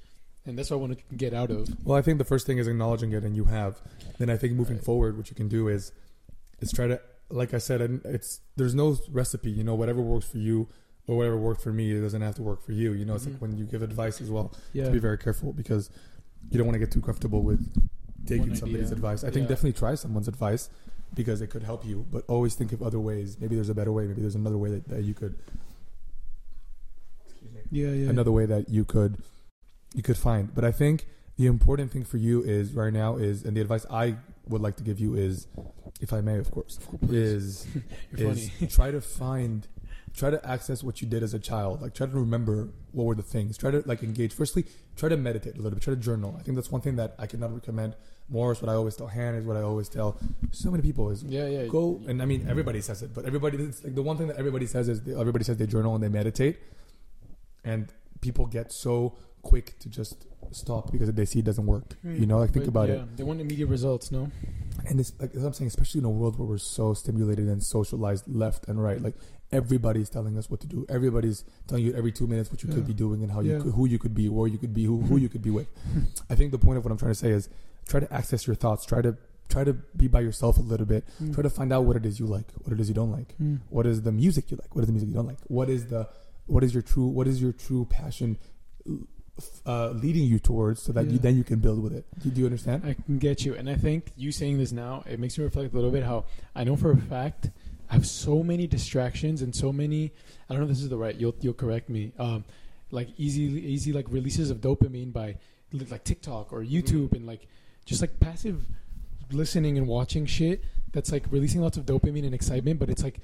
[0.46, 1.68] and that's what I want to get out of.
[1.86, 3.82] Well, I think the first thing is acknowledging it, and you have.
[4.18, 4.86] Then I think moving Right.
[4.86, 5.92] forward, what you can do is
[6.60, 9.50] is try to, like I said, and it's there's no recipe.
[9.52, 10.68] You know, whatever works for you
[11.08, 12.94] or whatever worked for me, it doesn't have to work for you.
[12.94, 13.32] You know, it's Mhm.
[13.34, 14.86] like when you give advice as well, Yeah.
[14.86, 15.90] to be very careful because
[16.52, 17.60] you don't want to get too comfortable with
[18.28, 18.96] taking One somebody's idea.
[18.98, 19.24] advice.
[19.24, 19.50] I think Yeah.
[19.50, 20.70] definitely try someone's advice
[21.16, 23.38] because it could help you, but always think of other ways.
[23.40, 24.06] Maybe there's a better way.
[24.08, 25.36] Maybe there's another way that, that you could
[27.72, 28.10] yeah, yeah.
[28.10, 29.18] another way that you could
[29.94, 30.54] you could find.
[30.54, 31.06] But I think
[31.38, 34.76] the important thing for you is right now is and the advice I would like
[34.78, 35.48] to give you is
[36.00, 37.68] if I may of course is
[38.18, 38.68] You're is funny.
[38.72, 39.68] try to find
[40.14, 41.82] try to access what you did as a child.
[41.82, 43.58] Like try to remember what were the things.
[43.58, 44.34] Try to like engage.
[44.34, 45.82] Firstly try to meditate a little bit.
[45.82, 46.36] Try to journal.
[46.38, 47.96] I think that's one thing that i cannot recommend
[48.30, 48.52] more.
[48.52, 49.38] Is what i always tell hannah.
[49.38, 50.20] Is what i always tell
[50.52, 51.66] so many people is yeah, yeah.
[51.66, 54.38] go and i mean everybody says it but everybody it's like the one thing that
[54.38, 56.60] everybody says is everybody says they journal and they meditate.
[57.64, 62.26] And people get so quick to just stop because they see it doesn't work you
[62.26, 64.12] know like think But, about yeah, it They want immediate results.
[64.12, 64.30] No.
[64.88, 67.62] and it's like as I'm saying, especially in a world where we're so stimulated and
[67.64, 69.16] socialized left and right, like
[69.52, 70.86] everybody's telling us what to do.
[70.90, 72.76] Everybody's telling you every two minutes what you Yeah.
[72.76, 74.84] could be doing and how you could, who you could be, where you could be,
[74.86, 75.68] who, who you could be with.
[76.30, 77.48] I think the point of what I'm trying to say is
[77.88, 78.86] try to access your thoughts.
[78.86, 79.16] Try to
[79.50, 81.04] try to be by yourself a little bit.
[81.22, 81.34] Mm.
[81.34, 83.36] Try to find out what it is you like, what it is you don't like.
[83.42, 83.60] Mm.
[83.70, 84.74] What is the music you like?
[84.76, 85.40] What is the music you don't like?
[85.48, 86.08] What is the
[86.48, 88.38] what is your true what is your true passion
[89.66, 92.06] uh, leading you towards so that you then you can build with it.
[92.22, 92.84] Do, do you understand?
[92.86, 95.74] I can get you, and I think you saying this now it makes me reflect
[95.74, 97.50] a little bit how I know for a fact
[97.90, 100.14] I have so many distractions and so many.
[100.50, 101.16] I don't know if this is the right.
[101.16, 102.14] You'll you'll correct me.
[102.18, 102.46] Um,
[102.90, 105.36] like easy easy like releases of dopamine by
[105.74, 107.48] like TikTok or YouTube and like
[107.86, 108.66] just like passive
[109.32, 110.64] listening and watching shit
[110.94, 113.20] that's like releasing lots of dopamine and excitement, but it's like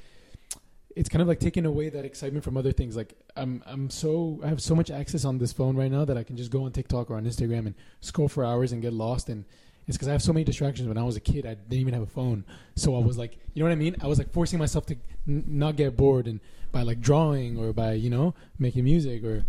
[0.96, 2.96] it's kind of like taking away that excitement from other things.
[2.96, 6.18] Like I'm I'm so I have so much access on this phone right now that
[6.18, 8.94] I can just go on TikTok or on Instagram and scroll for hours and get
[8.94, 9.46] lost and
[9.88, 10.88] it's because I have so many distractions.
[10.88, 12.44] When I was a kid, I didn't even have a phone,
[12.76, 13.96] so I was like, you know what I mean?
[14.02, 14.96] I was like forcing myself to
[15.28, 16.42] n- not get bored and
[16.74, 19.46] by like drawing or by you know making music or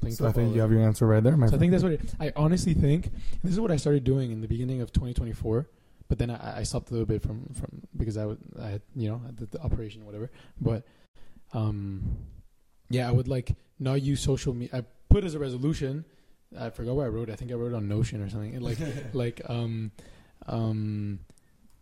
[0.00, 1.92] playing So I think you have your answer right there, so I think that's what
[1.92, 3.10] it, I honestly think.
[3.42, 5.68] This is what I started doing in the beginning of 2024,
[6.08, 8.82] but then I, I stopped a little bit from from because I would I had
[8.94, 10.30] you know the, the operation or whatever.
[10.60, 10.84] But
[11.52, 12.16] um,
[12.90, 14.78] yeah, I would like not use social media.
[14.78, 16.04] I put as a resolution.
[16.58, 17.28] I forgot where I wrote.
[17.28, 17.32] it.
[17.32, 18.54] I think I wrote on Notion or something.
[18.54, 18.78] And like
[19.12, 19.90] like um
[20.46, 21.20] um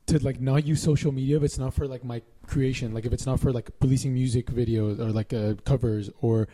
[0.06, 2.94] to like not use social media if it's not for like my creation.
[2.94, 6.48] Like if it's not for like releasing music videos or like uh, covers or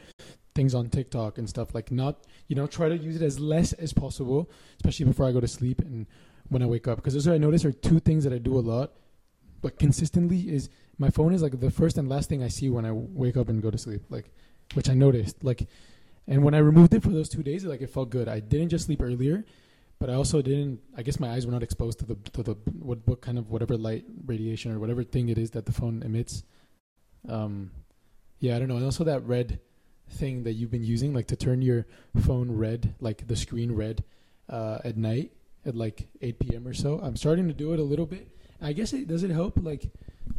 [0.55, 1.75] things on TikTok and stuff.
[1.75, 5.33] Like not you know try to use it as less as possible, especially before I
[5.33, 6.07] go to sleep and
[6.49, 6.97] when I wake up.
[6.97, 8.93] Because those I notice are two things that I do a lot,
[9.61, 12.85] but consistently is my phone is like the first and last thing I see when
[12.85, 14.03] I wake up and go to sleep.
[14.09, 14.31] Like
[14.75, 15.69] which I noticed like.
[16.27, 18.29] And when I removed it for those two days, like it felt good.
[18.29, 19.47] I didn't just sleep earlier,
[19.99, 20.81] but I also didn't.
[20.95, 23.51] I guess my eyes were not exposed to the to the what what kind of
[23.51, 26.43] whatever light radiation or whatever thing it is that the phone emits.
[27.29, 27.71] Um,
[28.41, 28.77] yeah, I don't know.
[28.77, 29.61] And also that red
[30.11, 31.87] thing that you've been using, like to turn your
[32.21, 34.05] phone red, like the screen red,
[34.49, 35.33] uh, at night
[35.69, 36.67] at like 8 p.m.
[36.67, 36.99] or so.
[37.03, 38.29] I'm starting to do it a little bit.
[38.61, 39.91] I guess it does it help, like,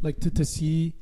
[0.02, 0.94] like to to see.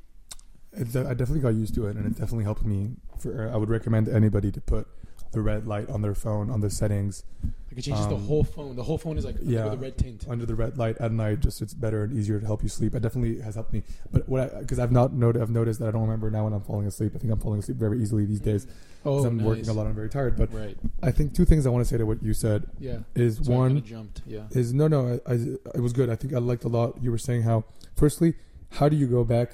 [0.72, 2.90] It, I definitely got used to it, and it definitely helped me.
[3.18, 4.86] For I would recommend anybody to put
[5.32, 7.22] the red light on their phone on the settings
[7.70, 8.76] Like it changes the Um, whole phone.
[8.76, 9.64] The whole phone is like, yeah.
[9.64, 10.24] with a red tint.
[10.28, 11.40] under the red light at night.
[11.40, 12.94] Just it's better and easier to help you sleep.
[12.94, 13.82] It definitely has helped me.
[14.10, 16.62] But what because I've not noted, I've noticed that I don't remember now when I'm
[16.62, 17.12] falling asleep.
[17.14, 18.66] I think I'm falling asleep very easily these days
[19.04, 19.46] Oh, I'm nice.
[19.46, 19.86] working a lot.
[19.86, 20.36] I'm very tired.
[20.36, 20.76] But right.
[21.02, 23.00] I think two things I want to say to what you said Yeah.
[23.14, 23.82] is So one.
[23.84, 24.22] jumped.
[24.26, 24.44] Yeah.
[24.50, 25.34] is no no I, I
[25.74, 27.64] it was good i think i liked a lot you were saying how
[27.96, 28.34] firstly
[28.78, 29.52] how do you go back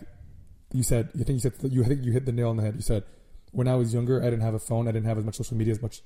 [0.73, 2.63] you said you think you said you I think you hit the nail on the
[2.63, 3.03] head you said
[3.55, 5.57] when i was younger i didn't have a phone i didn't have as much social
[5.57, 6.03] media as much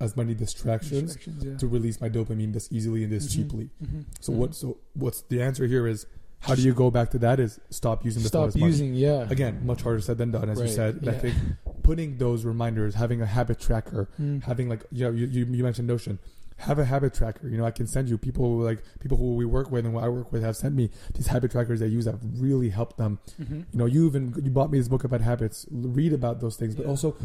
[0.00, 1.56] as many distractions Distractions, yeah.
[1.56, 3.34] to release my dopamine this easily and this Mhm.
[3.34, 4.04] cheaply Mhm.
[4.20, 4.36] so Mhm.
[4.36, 6.06] what so what's the answer here is
[6.40, 8.94] how do you go back to that is stop using the phone Stop much using.
[8.94, 9.26] Yeah.
[9.30, 11.34] again much harder said than done as you said but i think
[11.82, 14.42] putting those reminders having a habit tracker Mm.
[14.42, 16.18] having like you know you, you, you mentioned notion
[16.56, 17.48] have a habit tracker.
[17.48, 19.94] You know, I can send you people who like people who we work with and
[19.94, 22.68] who I work with have sent me these habit trackers they use that have really
[22.70, 23.18] helped them.
[23.42, 23.54] Mm-hmm.
[23.72, 25.66] You know, you even you bought me this book about habits.
[25.70, 26.90] Read about those things, but Yeah.
[26.90, 27.16] also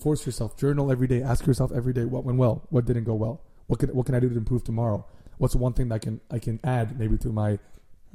[0.00, 0.56] force yourself.
[0.56, 1.22] Journal every day.
[1.22, 3.40] Ask yourself every day what went well, what didn't go well.
[3.66, 5.06] What can what can I do to improve tomorrow?
[5.38, 7.58] What's one thing that I can I can add maybe to my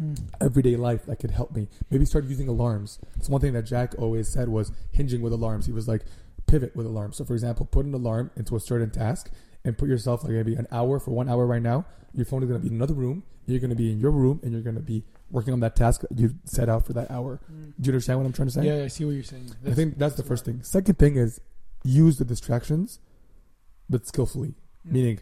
[0.02, 0.18] Mm.
[0.40, 1.68] everyday life that could help me.
[1.92, 3.00] Maybe start using alarms.
[3.18, 5.66] It's one thing that Jack always said was hinging with alarms.
[5.66, 6.06] He was like
[6.48, 7.18] pivot with alarms.
[7.18, 9.30] So for example, put an alarm into a certain task
[9.66, 11.86] and put yourself like maybe an hour for one hour right now.
[12.14, 13.24] Your phone is going to be in another room.
[13.46, 15.76] You're going to be in your room and you're going to be working on that
[15.76, 17.40] task you set out for that hour.
[17.52, 17.74] Mm.
[17.80, 18.64] Do you understand what I'm trying to say?
[18.66, 19.52] Yeah, I see what you're saying.
[19.66, 20.64] I think that's the first thing.
[20.64, 21.40] Second thing is
[21.84, 23.00] use the distractions,
[23.90, 24.56] but skillfully.
[24.88, 24.92] Mm.
[24.92, 25.20] Meaning,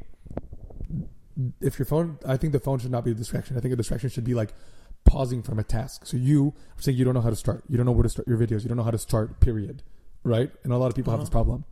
[1.61, 3.57] if your phone, I think the phone should not be a distraction.
[3.57, 4.53] I think a distraction should be like
[5.05, 6.05] pausing from a task.
[6.05, 7.63] So you are saying you don't know how to start.
[7.69, 8.63] You don't know where to start your videos.
[8.63, 9.39] You don't know how to start.
[9.39, 9.83] Period.
[10.23, 10.51] Right?
[10.63, 11.31] And a lot of people have this Uh-huh.
[11.43, 11.65] problem.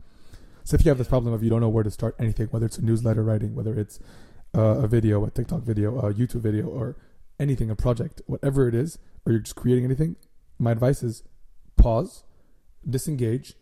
[0.66, 2.66] So if you have this problem of you don't know where to start anything, whether
[2.66, 4.00] it's a newsletter writing, whether it's
[4.52, 6.96] uh, a video, a TikTok video, a YouTube video, or
[7.38, 10.16] anything, a project, whatever it is, or you're just creating anything,
[10.58, 11.22] my advice is
[11.76, 12.24] pause,
[12.88, 13.54] disengage,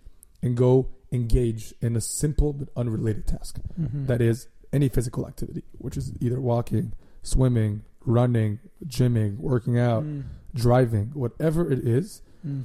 [0.43, 3.61] and go engage in a simple but unrelated task.
[3.79, 4.07] Mhm.
[4.07, 10.23] That is any physical activity, which is either walking, swimming, running, gymming, working out, Mm.
[10.55, 12.65] driving, whatever it is, Mm.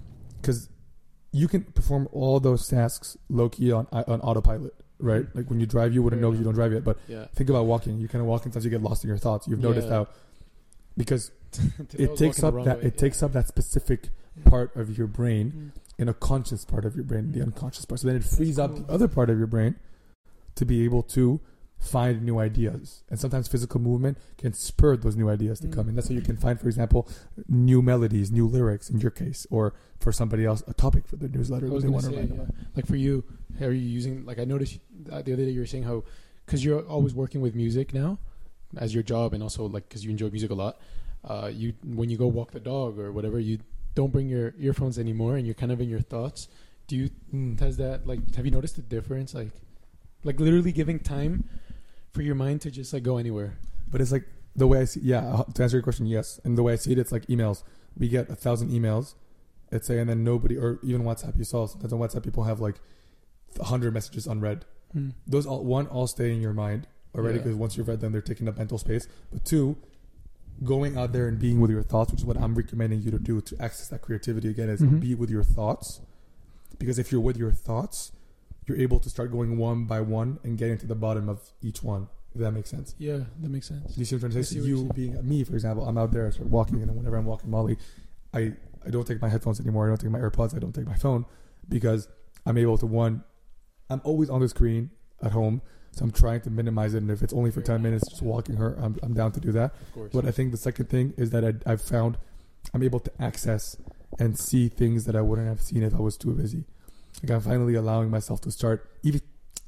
[1.32, 5.24] You can perform all those tasks low key on on autopilot, right?
[5.24, 5.36] Mm.
[5.36, 6.84] Like when you drive, you wouldn't Fair know 'cause you don't drive yet.
[6.84, 7.26] But Yeah.
[7.36, 8.00] think about walking.
[8.00, 9.48] You kind of walk sometimes you get lost in your thoughts.
[9.48, 9.94] You've noticed Yeah.
[9.94, 10.08] how
[10.98, 11.32] because
[11.94, 13.00] it takes up that way, it yeah.
[13.00, 14.10] takes up that specific
[14.46, 15.82] part of your brain Mm.
[16.02, 17.44] in a conscious part of your brain, the Mm.
[17.48, 18.00] unconscious part.
[18.02, 19.76] So then it frees up the other part of your brain
[20.56, 21.40] to be able to
[21.80, 23.04] find new ideas.
[23.10, 25.74] And sometimes physical movement can spur those new ideas to Mm.
[25.74, 25.96] come in.
[25.96, 27.08] That's how you can find, for example,
[27.48, 31.30] new melodies, new lyrics in your case, or for somebody else, a topic for their
[31.30, 32.46] newsletter I that was they want to say, write yeah.
[32.76, 33.24] like for you,
[33.62, 36.04] are you using like I noticed the other day you were saying how
[36.46, 38.20] because you're always working with music now
[38.78, 40.80] as your job and also like because you enjoy music a lot.
[41.24, 43.60] Uh, you when you go walk the dog or whatever, you
[43.96, 46.48] don't bring your earphones anymore and you're kind of in your thoughts.
[46.88, 47.60] Do you Mm.
[47.60, 49.52] has that like have you noticed the difference like
[50.24, 51.46] like literally giving time
[52.12, 53.58] for your mind to just like go anywhere?
[53.90, 56.40] But it's like the way I see, yeah, uh, to answer your question, yes.
[56.44, 57.64] And the way I see it, it's like emails.
[57.98, 59.14] We get a thousand emails,
[59.72, 62.60] let's say, and then nobody, or even WhatsApp, you saw sometimes on WhatsApp, people have
[62.60, 62.76] like
[63.60, 64.66] a hundred messages unread.
[64.96, 65.14] Mm.
[65.28, 67.44] those all one all stay in your mind already Yeah.
[67.44, 69.78] because once you've read them they're taking up mental space but two
[70.64, 73.20] going out there and being with your thoughts which is what i'm recommending you to
[73.20, 75.00] do to access that creativity again is Mhm.
[75.00, 76.02] be with your thoughts
[76.80, 78.12] because if you're with your thoughts
[78.70, 81.82] you're able to start going one by one and getting to the bottom of each
[81.84, 82.94] one if that makes sense.
[83.00, 83.98] Yeah, that makes sense.
[83.98, 84.60] you see what i'm trying to say?
[84.60, 87.50] you being me for example i'm out there I start walking and whenever i'm walking
[87.50, 87.78] molly
[88.34, 88.54] i
[88.86, 90.96] i don't take my headphones anymore i don't take my airpods i don't take my
[90.96, 91.26] phone
[91.68, 92.08] because
[92.46, 93.24] i'm able to one
[93.90, 94.92] i'm always on the screen
[95.24, 95.62] at home
[95.92, 98.58] so i'm trying to minimize it and if it's only for 10 minutes just walking
[98.58, 99.74] her i'm, I'm down to do that.
[99.88, 100.12] Of course.
[100.14, 102.18] but i think the second thing is that I, i've found
[102.76, 103.76] i'm able to access
[104.20, 106.66] and see things that i wouldn't have seen if i was too busy
[107.24, 109.22] like i'm finally allowing myself to start even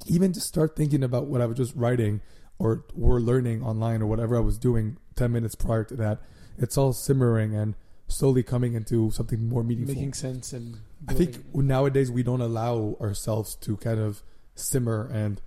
[0.06, 2.20] even just start thinking about what i was just writing
[2.58, 6.20] or were learning online or whatever i was doing 10 minutes prior to that
[6.58, 7.74] it's all simmering and
[8.08, 10.76] slowly coming into something more meaningful making sense and
[11.08, 14.22] I think nowadays we don't allow ourselves to kind of
[14.54, 15.40] simmer and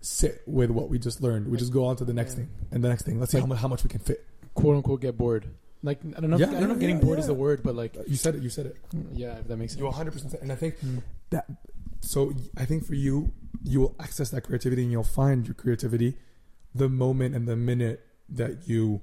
[0.00, 1.46] sit with what we just learned.
[1.46, 2.36] We just go on to the next Yeah.
[2.38, 3.20] thing and the next thing.
[3.20, 4.26] Let's see how much, how much we can fit.
[4.54, 5.46] quote unquote get bored.
[5.84, 6.38] Like I don't know.
[6.38, 6.74] Yeah, if, I don't know.
[6.74, 7.28] if getting yeah, bored is yeah.
[7.28, 8.42] the word, but like You said it.
[8.42, 8.76] You said it.
[9.12, 9.78] yeah, if that makes sense.
[9.80, 10.34] You 100 percent.
[10.42, 11.02] And I think Mm.
[11.30, 11.46] That.
[12.00, 16.16] So I think for you, you will access that creativity and you'll find your creativity
[16.74, 19.00] the moment and the minute that you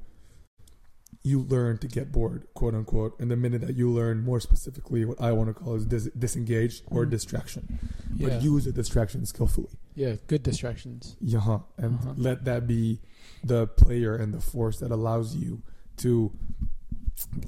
[1.25, 5.05] you learn to get bored, quote unquote, and the minute that you learn more specifically
[5.05, 7.11] what I want to call is dis- disengage or Mhm.
[7.11, 7.79] distraction,
[8.15, 9.69] Yeah, but use the distraction skillfully.
[9.95, 11.15] yeah, good distractions.
[11.21, 12.13] Yeah, huh and Uh-huh.
[12.17, 12.99] let that be
[13.41, 15.61] the player and the force that allows you
[15.97, 16.33] to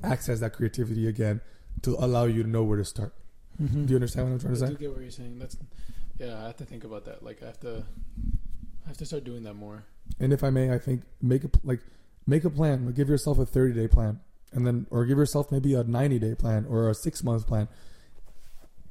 [0.03, 1.41] access that creativity again
[1.81, 3.13] to allow you to know where to start.
[3.61, 3.85] Mm-hmm.
[3.85, 4.73] Do you understand what I'm trying to I say?
[4.73, 5.39] do get what you're saying.
[5.39, 5.57] That's
[6.19, 6.41] yeah.
[6.43, 7.23] I have to think about that.
[7.23, 7.83] Like I have to,
[8.85, 9.83] I have to start doing that more.
[10.19, 11.81] And if I may, I think make a like
[12.27, 12.85] make a plan.
[12.85, 14.19] Like give yourself a 30 day plan,
[14.51, 17.67] and then or give yourself maybe a 90 day plan or a six month plan.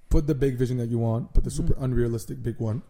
[0.08, 1.34] Put the big vision that you want.
[1.34, 1.82] but the super Mhm.
[1.84, 2.82] unrealistic big one.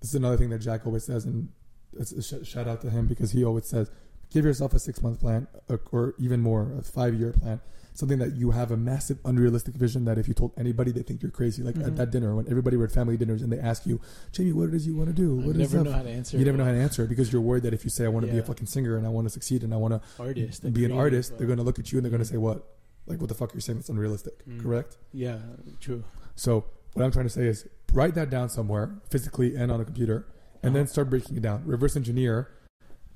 [0.00, 1.48] This is another thing that Jack always says, and
[1.92, 3.90] it's a sh- shout out to him because he always says,
[4.30, 5.46] give yourself a six month plan
[5.92, 7.60] or even more, a five year plan.
[7.94, 11.20] Something that you have a massive unrealistic vision that if you told anybody, they think
[11.20, 11.64] you're crazy.
[11.64, 11.86] Like Mhm.
[11.88, 14.00] at that dinner, when everybody were at family dinners and they ask you,
[14.30, 15.40] Jamie, what it is you want to do?
[15.42, 16.38] I What is never up?" know how to answer.
[16.38, 18.24] You never know how to answer because you're worried that if you say I want
[18.26, 20.62] to be a fucking singer and I want to succeed and I want artist.
[20.62, 22.22] to a be an artist, uh, they're going to look at you and they're going
[22.22, 22.32] to Mhm.
[22.32, 22.76] say what?
[23.08, 24.60] Like what the fuck you're saying that's unrealistic, Mm.
[24.62, 24.96] correct?
[25.12, 25.38] Yeah,
[25.80, 26.04] true.
[26.36, 29.84] So what I'm trying to say is write that down somewhere physically and on a
[29.84, 30.26] computer
[30.62, 30.90] and then Uh-huh.
[30.92, 31.62] start breaking it down.
[31.66, 32.48] Reverse engineer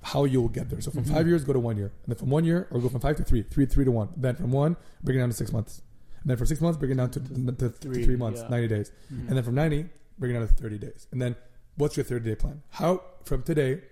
[0.03, 0.80] how you'll get there.
[0.80, 1.12] So from Mhm.
[1.12, 3.16] five years, go to one year, and then from one year, or go from five
[3.16, 4.09] to three, three three to one.
[4.16, 5.82] Then from one, bring it down to six months,
[6.22, 8.48] and then from six months, bring it down to, to, to Three, three, months, yeah.
[8.48, 9.28] ninety days, Mhm.
[9.28, 9.88] and then from ninety,
[10.18, 11.36] bring it down to thirty days, and then
[11.76, 12.62] what's your thirty day plan?
[12.70, 13.82] How from today?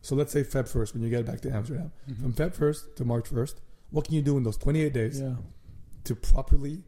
[0.00, 1.90] So let's say Feb first when you get back to Amsterdam.
[2.08, 2.22] Mhm.
[2.22, 5.20] From Feb first to March first, what can you do in those twenty eight days
[5.20, 5.36] yeah.
[6.04, 6.84] to properly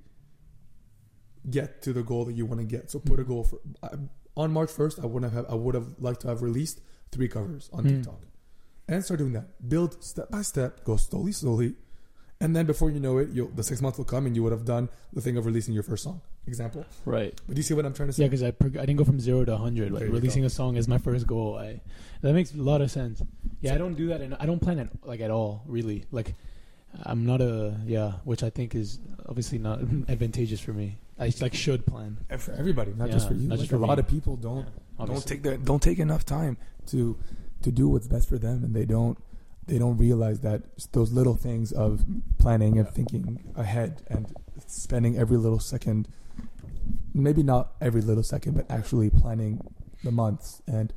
[1.48, 2.90] get to the goal that you want to get.
[2.90, 3.28] So put a Mhm.
[3.28, 3.88] goal for I,
[4.36, 4.98] on March first.
[5.00, 7.88] I would have I would have liked to have released three covers on Mm.
[7.88, 8.20] TikTok,
[8.90, 9.46] and start doing that.
[9.68, 10.84] Build step by step.
[10.84, 11.74] Go slowly, slowly,
[12.40, 14.52] and then before you know it, you the six months will come, and you would
[14.52, 16.20] have done the thing of releasing your first song.
[16.46, 16.84] Example.
[17.04, 17.38] Right.
[17.46, 18.22] But do you see what I'm trying to say?
[18.22, 19.92] Yeah, because I prog- I didn't go from zero to hundred.
[19.92, 20.46] Like releasing go.
[20.46, 21.56] a song is my first goal.
[21.56, 21.80] I
[22.22, 23.22] that makes a lot of sense.
[23.60, 25.62] Yeah, I don't do that, and I don't plan it like at all.
[25.66, 26.34] Really, like
[27.04, 30.98] I'm not a yeah, which I think is obviously not advantageous for me.
[31.18, 32.16] I like should plan.
[32.30, 33.46] And for everybody, not just for you.
[33.46, 34.66] not Like just a for lot of people don't
[34.98, 37.18] Yeah, don't take their don't take enough time to
[37.62, 39.18] to do what's best for them and they don't
[39.66, 42.04] they don't realize that those little things of
[42.38, 44.34] planning and thinking ahead and
[44.66, 46.08] spending every little second
[47.14, 49.60] maybe not every little second but actually planning
[50.04, 50.92] the months and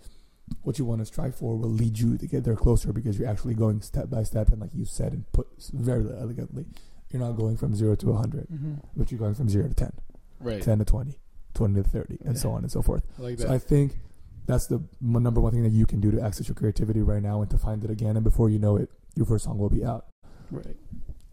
[0.61, 3.27] what you want to strive for will lead you to get there closer because you're
[3.29, 6.65] actually going step by step and like you said and put very elegantly
[7.11, 8.79] you're not going from 0 to 100 Mhm.
[8.95, 9.91] but you're going from 0 to 10
[10.39, 10.61] Right.
[10.61, 11.19] 10 to 20
[11.53, 13.51] 20 to 30 and so on and so forth I like so.
[13.51, 13.97] I think
[14.45, 17.41] that's the number one thing that you can do to access your creativity right now
[17.41, 18.15] and to find it again.
[18.17, 20.05] And before you know it, your first song will be out.
[20.51, 20.75] right.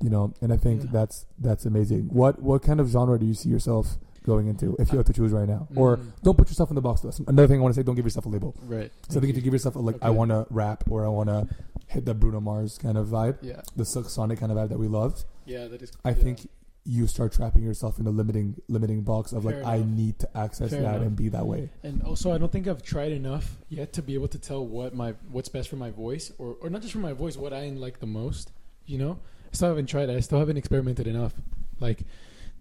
[0.02, 0.90] You know, and I think Yeah.
[0.92, 2.08] that's that's amazing.
[2.10, 5.12] What what kind of genre do you see yourself going into if you have to
[5.12, 5.68] choose right now?
[5.76, 6.12] Or Mm.
[6.22, 7.02] don't put yourself in the box.
[7.02, 7.84] That's another thing I want to say.
[7.84, 8.54] Don't give yourself a label.
[8.66, 8.90] Right.
[9.10, 11.08] So I think if you give yourself a, like, I want to rap or I
[11.08, 11.48] want to
[11.86, 13.60] hit the Bruno Mars kind of vibe, Yeah.
[13.76, 15.66] the Silk Sonic kind of vibe that we loved, Yeah.
[15.68, 15.92] That is.
[16.04, 16.14] I yeah.
[16.14, 16.48] think
[16.84, 20.36] you start trapping yourself in a limiting limiting box of like Fair I need to
[20.36, 21.06] access Fair that enough.
[21.06, 21.70] and be that way.
[21.82, 24.94] And also, I don't think I've tried enough yet to be able to tell what
[24.94, 27.68] my what's best for my voice, or or not just for my voice, what I
[27.68, 28.52] like the most.
[28.86, 29.18] You know,
[29.52, 30.16] I still haven't tried it.
[30.16, 31.34] I still haven't experimented enough.
[31.80, 32.02] Like,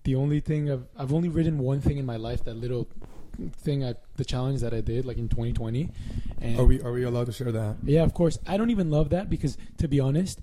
[0.04, 2.44] the only thing I've I've only written one thing in my life.
[2.44, 2.88] That little
[3.54, 5.90] thing, I the challenge that I did, like in 2020.
[6.42, 7.78] And Are we are we allowed to share that?
[7.84, 8.38] yeah, of course.
[8.46, 10.42] I don't even love that because, to be honest,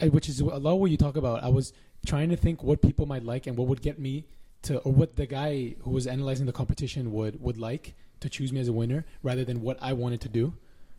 [0.00, 1.42] I, which is a lot of what you talk about.
[1.44, 1.72] I was
[2.04, 4.26] trying to think what people might like and what would get me
[4.62, 8.52] to, or what the guy who was analyzing the competition would would like to choose
[8.52, 10.54] me as a winner, rather than what I wanted to do.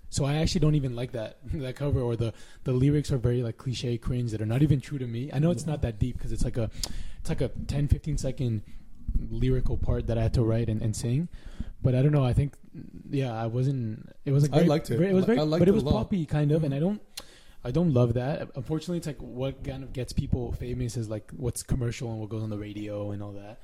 [0.09, 2.33] So I actually don't even like that that cover or the
[2.63, 5.29] the lyrics are very like cliche cringe that are not even true to me.
[5.33, 6.69] I know it's not that deep because it's like a
[7.19, 8.61] it's like a 10 15 second
[9.29, 11.27] lyrical part that I had to write and, and sing.
[11.81, 12.25] But I don't know.
[12.25, 12.55] I think
[13.09, 14.09] yeah, I wasn't.
[14.25, 14.97] It was like I liked it.
[14.97, 16.83] very- it was very, I liked but it it was poppy kind of, and mm-hmm.
[16.83, 17.01] I don't.
[17.63, 18.49] I don't love that.
[18.55, 22.29] Unfortunately, it's like what kind of gets people famous is like what's commercial and what
[22.29, 23.59] goes on the radio and all that.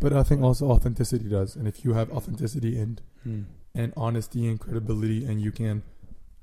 [0.00, 1.56] But I think also authenticity does.
[1.56, 3.42] And if you have authenticity and, Hmm.
[3.74, 5.82] and honesty and credibility and you can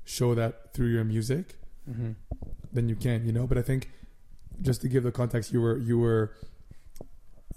[0.04, 1.56] show that through your music,
[1.88, 2.10] Mm-hmm.
[2.72, 3.46] then you can, you know.
[3.46, 3.90] But I think
[4.60, 6.32] just to give the context, you were you were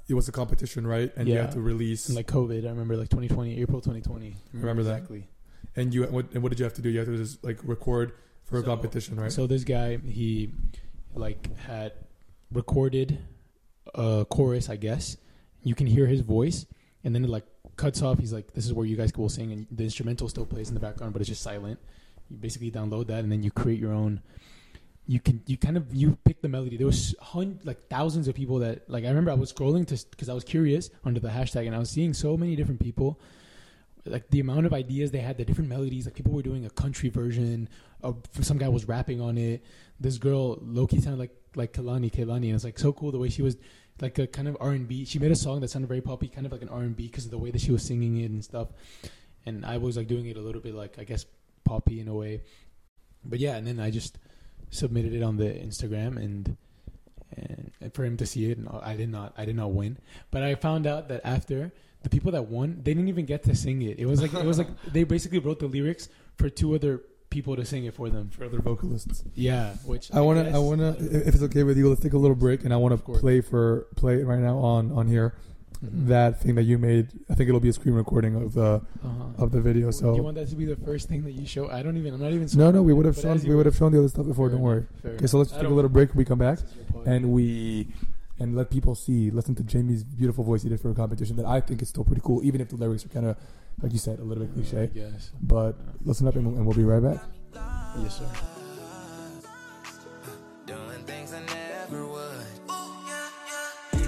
[0.08, 1.12] it was a competition, right?
[1.18, 1.41] And you Yeah.
[1.41, 4.36] had to release And like COVID, I remember like 2020, April 2020.
[4.54, 4.93] Remember that?
[4.97, 5.28] exactly.
[5.76, 6.89] and you what and what did you have to do?
[6.89, 8.12] You had to just like record
[8.50, 9.32] for a competition, right?
[9.32, 10.52] So this guy, he
[11.14, 11.93] like had
[12.52, 13.20] recorded
[13.93, 15.18] a chorus, I guess.
[15.64, 16.66] You can hear his voice,
[17.04, 17.45] and then it like
[17.76, 18.20] cuts off.
[18.20, 20.74] He's like, "This is where you guys will sing," and the instrumental still plays in
[20.74, 21.80] the background, but it's just silent.
[22.30, 24.22] You basically download that, and then you create your own.
[25.06, 26.78] You can you kind of you pick the melody.
[26.78, 27.16] There was
[27.64, 30.43] like thousands of people that like I remember I was scrolling to because I was
[30.43, 33.20] curious under the hashtag, and I was seeing so many different people
[34.06, 36.06] like the amount of ideas they had, the different melodies.
[36.06, 37.70] Like people were doing a country version.
[38.02, 39.64] Of, some guy was rapping on it.
[40.00, 43.30] This girl, Loki, sounded like like Kehlani, Kehlani, and it's like so cool the way
[43.30, 43.58] she was
[44.02, 45.06] like a kind of R and B.
[45.06, 47.08] She made a song that sounded very poppy, kind of like an R and B
[47.08, 48.70] because of the way that she was singing it and stuff.
[49.45, 51.26] And I was like doing it a little bit like I guess
[51.64, 52.41] poppy in a way.
[53.26, 54.18] But yeah, and then I just
[54.70, 56.58] submitted it on the Instagram and.
[57.38, 60.00] And, and for him to see it, and I did not, I did not win.
[60.32, 61.72] But I found out that after
[62.02, 64.00] the people that won, they didn't even get to sing it.
[64.00, 67.56] It was like it was like they basically wrote the lyrics for two other people
[67.56, 68.30] to sing it for them.
[68.30, 69.24] for other vocalists.
[69.36, 72.36] Yeah, which I wanna I wanna if it's okay with you, let's take a little
[72.36, 75.36] break and I wanna play for play right now on on here
[75.86, 76.08] Mhm.
[76.08, 77.08] that thing that you made.
[77.30, 79.44] I think it'll be a screen recording of the Uh-huh.
[79.44, 79.90] of the video.
[79.92, 81.70] Do you want that to be the first thing that you show?
[81.70, 82.14] I don't even.
[82.16, 82.50] I'm not even.
[82.56, 84.50] no, no, we would have shown we would have shown the other stuff before.
[84.50, 84.78] Fair Don't worry.
[84.80, 85.62] enough, fair Okay, so let's enough.
[85.62, 86.14] take a little break.
[86.16, 87.08] We come back This is your podcast.
[87.08, 87.88] and we
[88.40, 91.46] and let people see, listen to Jamie's beautiful voice he did for a competition that
[91.46, 93.38] I think is still pretty cool, even if the lyrics are kind of
[93.82, 94.88] like you said a little bit I cliche.
[94.94, 95.32] guess.
[95.42, 97.22] But listen up and, and we'll be right back.
[98.02, 98.26] Yes, sir.
[100.66, 102.46] Doing things I never would.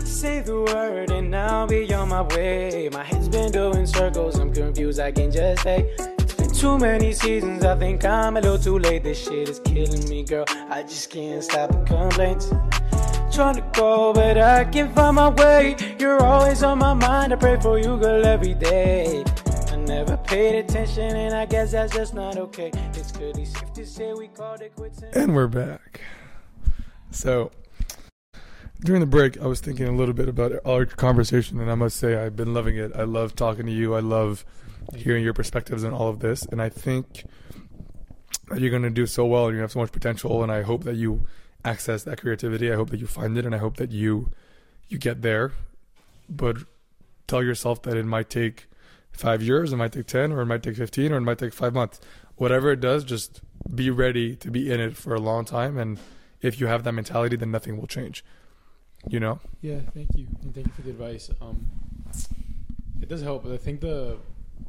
[0.07, 2.89] Say the word and I'll be on my way.
[2.91, 5.93] My head's been doing circles, I'm confused, I can just say.
[6.19, 9.03] It's been Too many seasons, I think I'm a little too late.
[9.03, 10.45] This shit is killing me, girl.
[10.47, 12.51] I just can't stop the complaints.
[13.31, 15.77] Trying to go, but I can't find my way.
[15.97, 17.31] You're always on my mind.
[17.31, 19.23] I pray for you, girl, every day.
[19.71, 22.71] I never paid attention, and I guess that's just not okay.
[22.93, 25.01] It's clearly safe to say we called it quits.
[25.13, 26.01] And we're back.
[27.11, 27.51] So,
[28.81, 31.95] during the break, I was thinking a little bit about our conversation, and I must
[31.95, 32.91] say, I've been loving it.
[32.95, 33.95] I love talking to you.
[33.95, 34.43] I love
[34.93, 37.23] hearing your perspectives on all of this, and I think
[38.49, 40.63] that you're going to do so well, and you have so much potential, and I
[40.63, 41.25] hope that you
[41.63, 42.71] access that creativity.
[42.71, 44.31] I hope that you find it, and I hope that you
[44.87, 45.53] you get there.
[46.29, 46.57] But
[47.27, 48.67] tell yourself that it might take
[49.11, 51.53] five years, it might take ten, or it might take fifteen, or it might take
[51.53, 51.99] five months.
[52.35, 53.41] Whatever it does, just
[53.73, 55.99] be ready to be in it for a long time, and
[56.41, 58.23] if you have that mentality, then nothing will change.
[59.07, 59.39] You know?
[59.61, 61.29] Yeah, thank you, and thank you for the advice.
[61.41, 61.65] Um,
[63.01, 63.43] it does help.
[63.43, 64.17] But I think the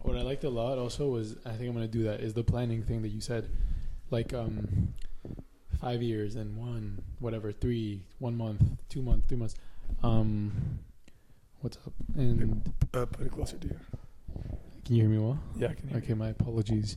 [0.01, 2.45] what I liked a lot also was I think I'm gonna do that is the
[2.45, 3.51] planning thing that you said,
[4.11, 4.95] like um,
[5.83, 9.57] five years and one whatever three one month two months three months.
[10.03, 10.79] Um,
[11.61, 11.93] what's up?
[12.17, 12.63] And
[12.95, 13.77] Uh, put it closer to you.
[14.85, 15.39] can you hear me well?
[15.59, 16.97] Yeah, I can hear Okay, my apologies.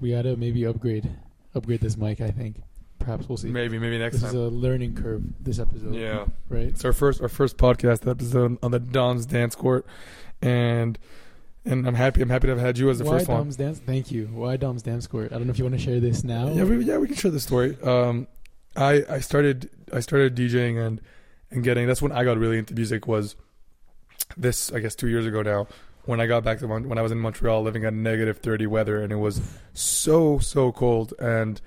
[0.00, 1.08] We gotta maybe upgrade
[1.54, 2.20] upgrade this mic.
[2.20, 2.60] I think
[2.98, 3.48] perhaps we'll see.
[3.48, 5.22] Maybe, maybe next this is a learning curve.
[5.40, 6.26] This episode, Yeah.
[6.48, 6.66] right?
[6.68, 9.86] It's our first our first podcast episode on the Dom's Dance Court,
[10.42, 10.98] and
[11.66, 13.36] and I'm happy I'm happy to have had you as the Why first one.
[13.36, 13.78] Why Dom's dance?
[13.80, 14.26] Thank you.
[14.26, 15.32] Why Dom's dance court?
[15.32, 16.48] I don't know if you want to share this now.
[16.48, 17.76] Yeah, we, yeah, we can share the story.
[17.82, 18.28] Um,
[18.76, 21.00] I I started I started DJing and
[21.50, 23.36] and getting that's when I got really into music was
[24.36, 25.66] this I guess two years ago now
[26.04, 28.66] when I got back to Mon- when I was in Montreal living at negative thirty
[28.66, 29.40] weather and it was
[29.72, 31.60] so so cold and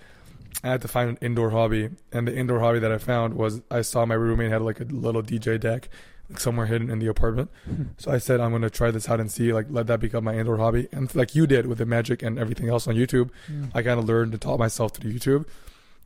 [0.64, 3.62] I had to find an indoor hobby and the indoor hobby that I found was
[3.72, 5.90] I saw my roommate had like a little DJ deck
[6.30, 7.50] like somewhere hidden in the apartment
[7.98, 10.36] so I said I'm gonna try this out and see like let that become my
[10.38, 13.72] indoor hobby and like you did with the magic and everything else on YouTube Mm.
[13.74, 15.46] I kind of learned and taught myself through YouTube.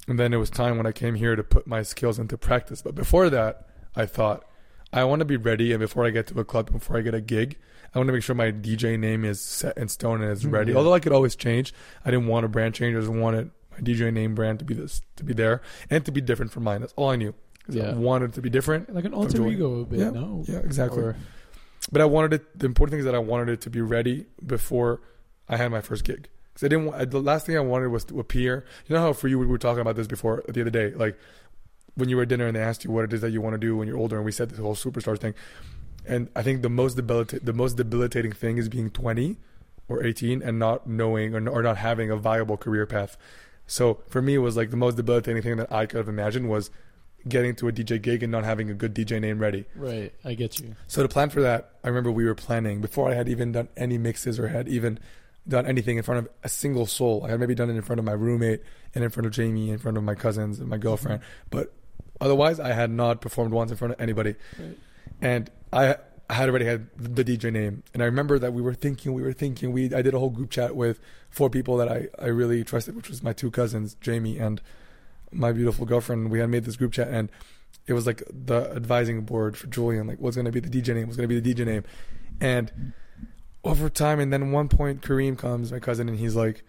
[0.08, 2.82] And then it was time when I came here to put my skills into practice.
[2.82, 4.44] But before that, I thought,
[4.92, 5.72] I want to be ready.
[5.72, 7.58] And before I get to a club, before I get a gig,
[7.96, 10.52] I want to make sure my DJ name is set in stone and is Mm,
[10.52, 10.72] ready.
[10.74, 10.78] yeah.
[10.78, 11.74] Although I could always change,
[12.06, 12.96] I didn't want a brand change.
[12.98, 16.12] I just wanted my DJ name brand to be this, to be there and to
[16.12, 16.82] be different from mine.
[16.82, 17.34] That's all I knew.
[17.66, 17.93] 'Cause I Yeah.
[17.95, 18.93] wanted it to be different.
[18.93, 19.99] like an alter ego a bit.
[19.99, 20.09] Yeah.
[20.09, 20.43] No.
[20.47, 21.01] Yeah, exactly.
[21.01, 21.16] Or,
[21.91, 22.59] But I wanted it.
[22.59, 25.01] The important thing is that I wanted it to be ready before
[25.49, 26.30] I had my first gig.
[26.53, 26.86] Because I didn't.
[26.86, 28.64] Want, the last thing I wanted was to appear.
[28.88, 31.18] You know how for you we were talking about this before the other day, like
[31.95, 33.53] when you were at dinner and they asked you what it is that you want
[33.53, 35.34] to do when you're older, and we said this whole superstar thing.
[36.05, 39.38] And I think the most debilitating, the most debilitating thing is being 20
[39.89, 43.18] or 18 and not knowing or, or not having a viable career path.
[43.68, 46.49] So for me, it was like the most debilitating thing that I could have imagined
[46.49, 46.70] was
[47.28, 49.66] getting to a DJ gig and not having a good DJ name ready.
[49.76, 50.14] right.
[50.26, 50.76] I get you.
[50.88, 53.70] So to plan for that, I remember we were planning before I had even done
[53.78, 55.00] any mixes or had even
[55.48, 57.24] done anything in front of a single soul.
[57.26, 58.62] I had maybe done it in front of my roommate
[58.96, 61.48] and in front of Jamie, in front of my cousins and my girlfriend, mm-hmm.
[61.50, 61.74] but
[62.22, 64.36] otherwise I had not performed once in front of anybody.
[64.60, 64.78] Right.
[65.22, 65.98] And I
[66.30, 69.22] I had already had the DJ name, and I remember that we were thinking, we
[69.22, 71.00] were thinking, we I did a whole group chat with
[71.30, 74.62] four people that I I really trusted, which was my two cousins, Jamie and
[75.34, 76.32] my beautiful girlfriend.
[76.32, 77.30] We had made this group chat, and
[77.88, 80.96] it was like the advising board for Julian, like what's going to be the DJ
[80.96, 81.84] name, what's going to be the DJ name,
[82.40, 82.94] and
[83.64, 86.64] over time, and then one point, Kareem comes, my cousin, and he's like,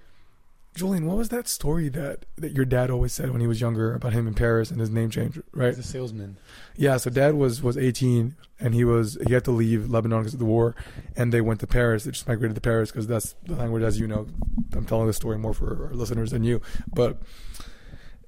[0.74, 3.94] Julian, what was that story that that your dad always said when he was younger
[3.94, 5.68] about him in Paris and his name change, right?
[5.68, 6.36] He's a salesman.
[6.76, 10.34] Yeah, so dad was was 18 and he was he had to leave Lebanon because
[10.34, 10.74] of the war,
[11.16, 12.02] and they went to Paris.
[12.02, 14.26] They just migrated to Paris because that's the language, as you know.
[14.72, 16.60] I'm telling the story more for our listeners than you,
[16.92, 17.22] but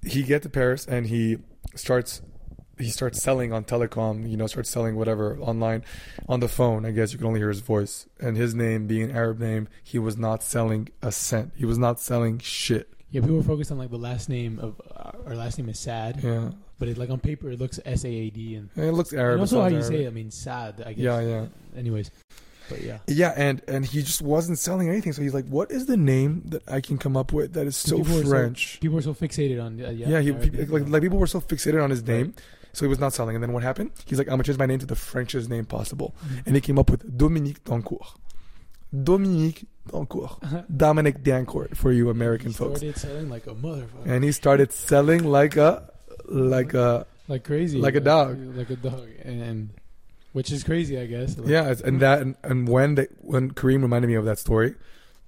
[0.07, 1.39] he get to Paris and he
[1.75, 2.23] starts
[2.79, 4.29] he starts selling on telecom.
[4.31, 5.85] You know, starts selling whatever online
[6.29, 6.85] on the phone.
[6.85, 9.69] I guess you can only hear his voice and his name being an Arab name.
[9.83, 11.53] He was not selling a cent.
[11.57, 12.89] He was not selling shit.
[13.11, 15.79] Yeah, people were focused on like the last name of uh, our last name is
[15.79, 18.85] Sad, Yeah, but it, like on paper it looks S A A D and, and
[18.85, 19.35] it looks Arab.
[19.35, 19.89] and also how you Arabic.
[19.97, 20.09] say it.
[20.09, 20.83] I mean, Sad.
[20.85, 20.99] I guess.
[20.99, 21.47] Yeah, yeah.
[21.77, 22.11] Anyways,
[22.69, 22.99] but yeah.
[23.07, 25.13] Yeah, and and he just wasn't selling anything.
[25.13, 27.77] So he's like, "What is the name that I can come up with that is
[27.77, 30.09] so People were so- French?" People were so fixated on uh, yeah.
[30.09, 30.53] yeah, he, Arabic.
[30.53, 32.35] people, like like people were so fixated on his name,
[32.73, 33.35] so he was not selling.
[33.37, 33.91] And then what happened?
[34.07, 36.43] He's like, "I'm gonna change my name to the Frenchest name possible," Mhm.
[36.47, 38.07] and he came up with Dominique Dancourt.
[39.03, 40.67] Dominique Dancourt.
[40.77, 42.81] Dominic Dancourt for you American He folks.
[42.81, 45.91] started selling like a motherfucker, And he started selling like a
[46.29, 48.39] like a like crazy, like a dog.
[48.57, 49.71] like a dog, and
[50.37, 51.39] which is crazy, I guess.
[51.39, 52.01] Like, yeah, and mm.
[52.01, 54.75] that and, and when they when Kareem reminded me of that story,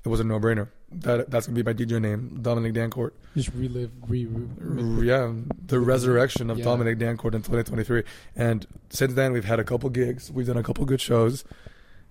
[0.05, 0.69] it was a no brainer.
[0.93, 3.13] That that's gonna be my DJ name, Dominic Dancourt.
[3.35, 5.33] just relive, re, re, yeah,
[5.67, 6.65] the resurrection of Yeah.
[6.65, 8.03] Dominic Dancourt in 2023.
[8.37, 10.31] And since then, we've had a couple gigs.
[10.31, 11.43] We've done a couple good shows.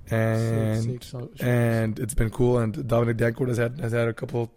[0.10, 1.36] and Sick, sick shows.
[1.40, 2.58] and it's been cool.
[2.58, 4.52] And Dominic Dancourt has had has had a couple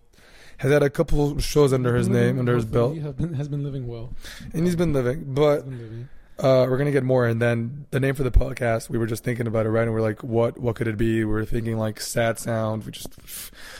[0.58, 3.48] has had a couple shows under his Living- name, under his belt, have been, has
[3.48, 4.14] been living well.
[4.54, 5.24] and he's been living.
[5.34, 6.08] But been living.
[6.42, 7.26] Uh, we're gonna get more.
[7.26, 9.82] And then the name for the podcast, we were just thinking about it, right?
[9.84, 11.24] And we're like, what what could it be?
[11.24, 13.06] We are thinking like sad sound, which is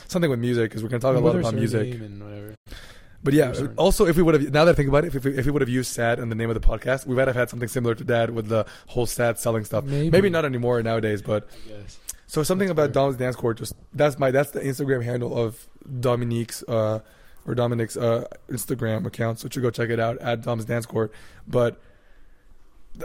[0.07, 1.93] something with music, because we're gonna talk a lot about music.
[1.95, 2.55] and whatever.
[3.23, 3.71] But yeah, Sure.
[3.77, 5.51] also if we would have now that I think about it, if we, if we
[5.51, 7.69] would have used sad in the name of the podcast, we might have had something
[7.69, 9.83] similar to that with the whole sad selling stuff.
[9.83, 10.09] Maybe.
[10.09, 11.47] Maybe not anymore nowadays, but
[12.25, 12.93] so something That's about.
[12.93, 13.57] Dom's dance court.
[13.57, 15.67] Just that's my that's the Instagram handle of
[15.99, 16.99] Dominique's uh,
[17.45, 19.39] or Dominic's uh, Instagram account.
[19.39, 21.11] So you should go check it out at Dom's dance court.
[21.47, 21.79] But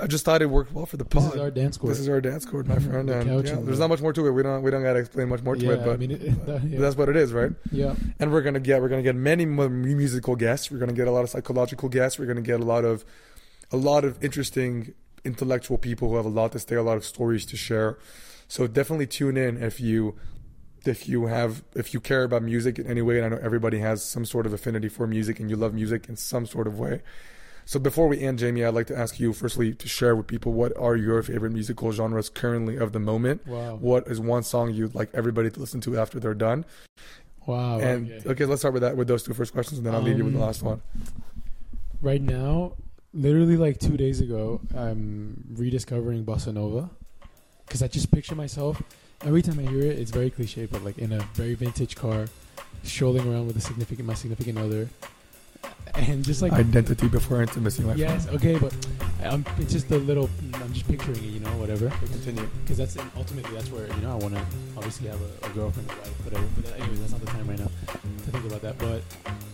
[0.03, 1.34] I just thought it worked well for the This pod.
[1.34, 1.91] is our dance court.
[1.93, 3.09] This is our dance court, my friend.
[3.09, 4.30] the And yeah, there's not much more to it.
[4.32, 6.20] We don't we don't gotta explain much more to yeah, it, but I mean, it,
[6.47, 6.78] that, yeah.
[6.80, 7.53] that's what it is, right?
[7.70, 7.95] yeah.
[8.18, 10.70] And we're gonna get we're gonna get many musical guests.
[10.70, 12.18] We're gonna get a lot of psychological guests.
[12.18, 13.05] We're gonna get a lot of
[13.72, 17.05] a lot of interesting intellectual people who have a lot to say, a lot of
[17.05, 17.99] stories to share.
[18.49, 20.14] So definitely tune in if you
[20.84, 23.16] if you have if you care about music in any way.
[23.18, 26.09] And I know everybody has some sort of affinity for music, and you love music
[26.09, 27.03] in some sort of way.
[27.69, 30.53] So before we end, Jamie, I'd like to ask you firstly to share with people
[30.53, 33.45] what are your favorite musical genres currently of the moment.
[33.45, 33.75] Wow.
[33.77, 36.64] What is one song you'd like everybody to listen to after they're done?
[37.45, 37.81] Wow.
[37.81, 38.29] and okay.
[38.31, 38.45] okay.
[38.45, 40.35] let's start with that with those two first questions, and then I'll leave you with
[40.35, 40.81] the Um, last one.
[42.01, 42.73] right now,
[43.12, 46.89] literally like two days ago, I'm rediscovering bossa nova
[47.67, 48.81] because I just picture myself
[49.25, 49.99] every time I hear it.
[49.99, 52.27] It's very cliche, but like in a very vintage car,
[52.85, 54.89] strolling around with a significant my significant other,
[55.95, 58.75] and just like Identity before intimacy, my yes, okay, but
[59.25, 60.29] um, it's just a little.
[60.55, 61.89] I'm just picturing it, you know, whatever.
[61.91, 62.13] friend.
[62.13, 62.49] Continue.
[62.63, 64.43] Because that's ultimately that's where you know I want to
[64.77, 66.47] obviously have a, a girlfriend, a wife, whatever.
[66.55, 67.71] But that, anyways, that's not the time right now
[68.25, 68.77] to think about that.
[68.79, 69.03] But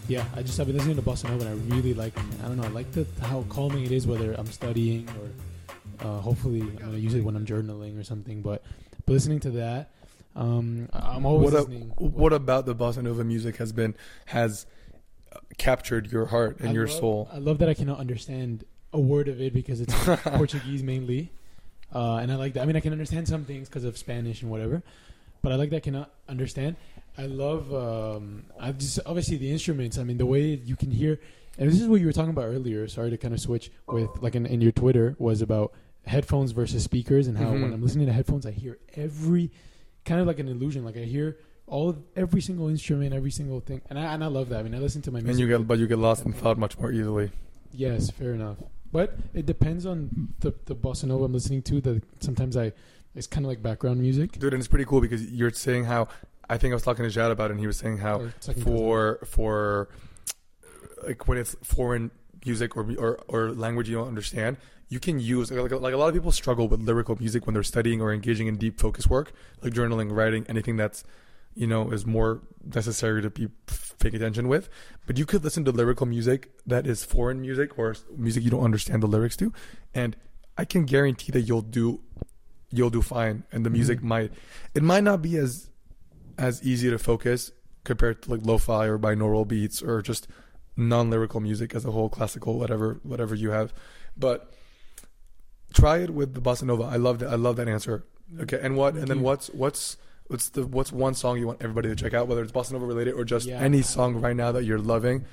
[0.09, 2.19] yeah, I just I've been listening to bossa nova, and I really like.
[2.45, 6.21] I don't know, I like the how calming it is, whether I'm studying or uh,
[6.21, 8.43] hopefully I'm gonna use it when I'm journaling or something.
[8.43, 8.63] But
[9.07, 9.91] but listening to that,
[10.35, 11.93] um, I- I'm always What, a, listening.
[11.99, 13.95] what about the bossa nova music has been
[14.27, 14.67] has
[15.59, 17.29] captured your heart and I your love- soul?
[17.33, 19.95] I love that I cannot understand a word of it because it's
[20.25, 21.31] Portuguese mainly,
[21.95, 22.63] uh, and I like that.
[22.63, 24.83] I mean, I can understand some things because of Spanish and whatever,
[25.43, 26.77] but I like that I cannot understand.
[27.19, 27.73] I love.
[27.75, 29.99] Um, I just obviously the instruments.
[29.99, 31.21] I mean, the way you can hear,
[31.59, 32.87] and this is what you were talking about earlier.
[32.89, 35.73] Sorry to kind of switch with like in, in your Twitter was about
[36.07, 37.63] headphones versus speakers and how Mhm.
[37.63, 39.51] when I'm listening to headphones, I hear every
[40.05, 40.85] kind of like an illusion.
[40.85, 41.37] Like I hear
[41.67, 44.61] all every single instrument, every single thing, and I and I love that.
[44.61, 45.31] I mean, I listen to my music.
[45.31, 47.31] and you get but you get lost in thought much more easily.
[47.73, 48.59] Yes, fair enough.
[48.93, 51.81] But it depends on the the bossa nova I'm listening to.
[51.81, 52.73] That sometimes I
[53.15, 54.33] it's kind of like background music.
[54.39, 56.09] Dude, and it's pretty cool because you're saying how
[56.51, 58.35] I think I was talking to Jad about it, and he was saying how Or
[58.41, 58.79] second cousin.
[58.79, 59.89] for for
[61.07, 62.11] like when it's foreign
[62.45, 64.57] music or or, or language you don't understand,
[64.89, 67.55] you can use like, like like a lot of people struggle with lyrical music when
[67.55, 69.33] they're studying or engaging in deep focus work,
[69.63, 71.03] like journaling, writing, anything that's
[71.55, 73.49] you know is more necessary to be
[73.99, 74.69] paying attention with.
[75.07, 78.65] But you could listen to lyrical music that is foreign music or music you don't
[78.65, 79.53] understand the lyrics to,
[79.95, 80.17] and
[80.59, 82.01] I can guarantee that you'll do
[82.71, 84.05] you'll do fine, and the music Mhm.
[84.05, 84.33] might
[84.75, 85.71] it might not be as
[86.39, 87.53] as easy to focus
[87.85, 90.27] compared to like lo-fi or binaural beats or just
[90.77, 93.75] non-lyrical music as a whole classical whatever whatever you have
[94.17, 94.55] but
[95.75, 98.05] try it with the bossa nova i love that i love that answer
[98.41, 99.25] okay and what Thank and then you.
[99.25, 99.97] what's what's
[100.33, 102.87] what's the what's one song you want everybody to check out whether it's bossa nova
[102.87, 103.61] related or just Yeah.
[103.61, 105.25] any song right now that you're loving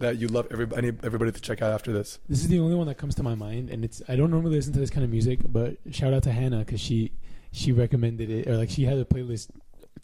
[0.00, 2.86] that you love everybody everybody to check out after this This is the only one
[2.88, 5.10] that comes to my mind, and it's I don't normally listen to this kind of
[5.10, 7.12] music, but shout out to Hannah because she
[7.52, 9.48] she recommended it or like she had a playlist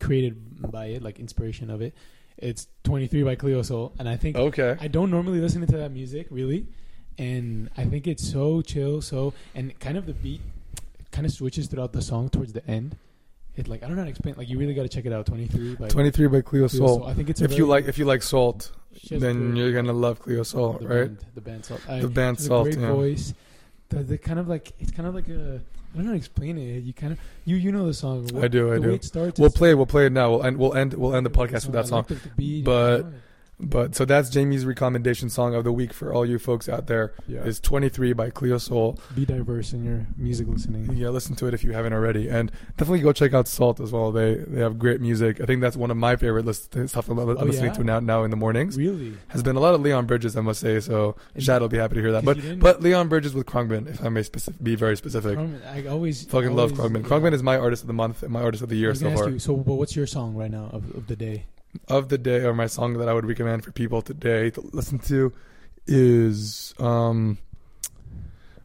[0.01, 0.35] created
[0.71, 1.95] by it, like inspiration of it.
[2.39, 5.91] It's 23 by Cleo Sol, and I think okay I don't normally listen to that
[5.91, 6.67] music really,
[7.19, 10.41] and I think it's so chill, so and kind of the beat
[11.11, 12.97] kind of switches throughout the song towards the end.
[13.57, 14.35] It like I don't know how to explain.
[14.37, 15.27] Like you really got to check it out.
[15.27, 18.05] 23 by 23 by cleo Cleo Sol I think it's if you like if you
[18.05, 18.71] like Sault
[19.11, 21.81] then great- you're gonna love Cleo Sol the right Band, the band Sault.
[21.89, 22.93] I, the band Sault great yeah.
[22.93, 23.35] voice.
[23.89, 25.61] The, the kind of like it's kind of like a
[25.95, 26.83] I don't know how to explain it.
[26.83, 28.29] You kind of you you know the song.
[28.43, 28.91] I do, I do.
[28.91, 29.41] It starts.
[29.41, 29.75] We'll play.
[29.75, 30.31] We'll play it now.
[30.31, 30.59] We'll end.
[30.59, 30.93] We'll end.
[30.95, 31.99] We'll end the podcast with that song.
[32.01, 33.13] like the- the beat, But- you know,
[33.59, 37.15] But so that's Jamie's recommendation song of the week for all you folks out there.
[37.27, 37.41] Yeah.
[37.45, 38.99] Is 23 by Cleo Sol.
[39.15, 40.95] be diverse in your music listening.
[40.95, 43.93] Yeah, listen to it if you haven't already, and definitely go check out Sault as
[43.93, 44.13] well.
[44.13, 45.41] They they have great music.
[45.41, 47.79] I think that's one of my favorite list stuff I'm, I'm Oh, listening yeah?
[47.79, 48.77] to now now in the mornings.
[48.77, 49.15] Really?
[49.29, 50.79] Has been a lot of Leon Bridges, I must say.
[50.81, 52.27] So And- Shad will be happy to hear that.
[52.27, 55.39] But but Leon Bridges with Khruangbin, if I may specific, be very specific.
[55.39, 57.03] Khruangbin, I always Fucking love always- Khruangbin.
[57.05, 57.09] yeah.
[57.09, 59.31] Khruangbin is my artist of the month and my artist of the year so far.
[59.31, 61.47] you, so, what's your song right now of, of the day?
[61.89, 64.99] Of the day or my song that I would recommend for people today to listen
[65.01, 65.33] to
[65.87, 67.39] is um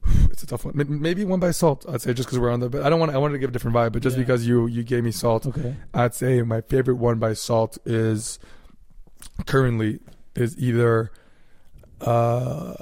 [0.31, 0.73] it's a tough one.
[0.75, 1.85] Maybe one by Sault.
[1.87, 2.69] I'd say just because we're on the.
[2.69, 3.11] But I don't want.
[3.13, 4.23] I wanted to give a different vibe, but just Yeah.
[4.23, 5.75] because you you gave me Sault, Okay.
[5.93, 8.39] I'd say my favorite one by Sault is
[9.45, 9.99] currently
[10.35, 11.11] is either
[12.07, 12.73] uh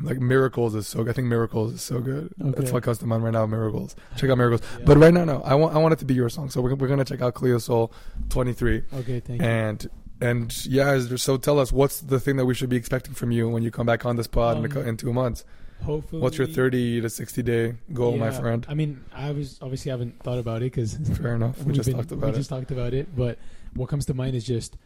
[0.00, 1.10] like Miracles is so good.
[1.10, 2.32] I think Miracles is so good.
[2.38, 2.72] That's Okay.
[2.72, 3.46] what comes to mind right now.
[3.46, 3.94] Miracles.
[4.16, 4.62] Check out Miracles.
[4.78, 4.84] Yeah.
[4.86, 5.42] But right now, no.
[5.42, 6.50] I want I want it to be your song.
[6.50, 7.92] So we're we're gonna check out Cleo Sol
[8.30, 9.20] 23 Okay.
[9.20, 9.46] Thank you.
[9.46, 9.90] and.
[10.20, 13.32] And yeah, is- so tell us what's the thing that we should be expecting from
[13.32, 15.44] you when you come back on this pod in, a, Um, in two months.
[15.82, 16.22] Hopefully.
[16.22, 18.64] What's your thirty to sixty day goal, my friend?
[18.68, 21.62] I mean, I was obviously haven't thought about it because Fair enough.
[21.64, 22.36] We just talked about we it.
[22.36, 23.14] just talked about it.
[23.14, 23.38] But
[23.74, 24.76] what comes to mind is just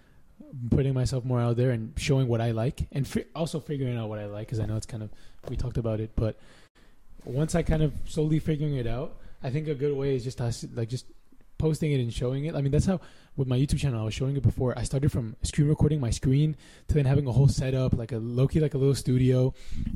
[0.71, 4.09] putting myself more out there and showing what I like, and fi- also figuring out
[4.09, 5.11] what I like because I know it's kind of
[5.49, 6.11] we talked about it.
[6.17, 6.39] But
[7.25, 10.41] once I kind of slowly figuring it out, I think a good way is just
[10.41, 11.07] us like just
[11.59, 12.55] posting it and showing it.
[12.55, 13.01] I mean, that's how
[13.37, 14.79] with my YouTube channel I was showing it before.
[14.79, 16.57] I started from screen recording my screen
[16.89, 19.55] to then having a whole setup, like a low key, like a little studio,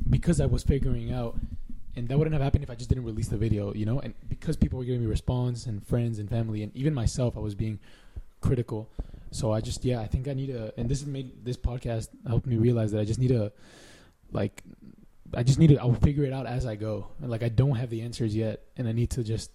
[0.09, 1.35] because I was figuring out.
[1.95, 3.99] And that wouldn't have happened if I just didn't release the video, you know.
[3.99, 7.39] And because people were giving me response and friends and family and even myself, I
[7.39, 7.79] was being
[8.41, 8.89] critical.
[9.33, 10.71] So I just, yeah, I think I need a.
[10.77, 13.51] And this has made this podcast helped me realize that I just need a,
[14.31, 14.63] like,
[15.33, 15.77] I just need to.
[15.77, 17.07] I'll figure it out as I go.
[17.21, 19.49] And like I don't have the answers yet, and I need to just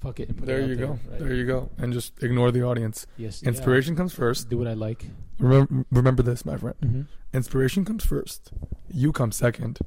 [0.00, 0.28] fuck it.
[0.30, 0.86] And put There it out you go.
[1.10, 1.18] right?
[1.18, 1.68] There you go.
[1.76, 3.06] And just ignore the audience.
[3.18, 3.42] Yes.
[3.42, 3.48] yeah.
[3.50, 4.48] Inspiration comes first.
[4.48, 5.04] Do what I like.
[5.38, 6.76] Remember, remember this, my friend.
[6.82, 7.02] Mm-hmm.
[7.34, 8.50] Inspiration comes first.
[8.90, 9.78] You come second,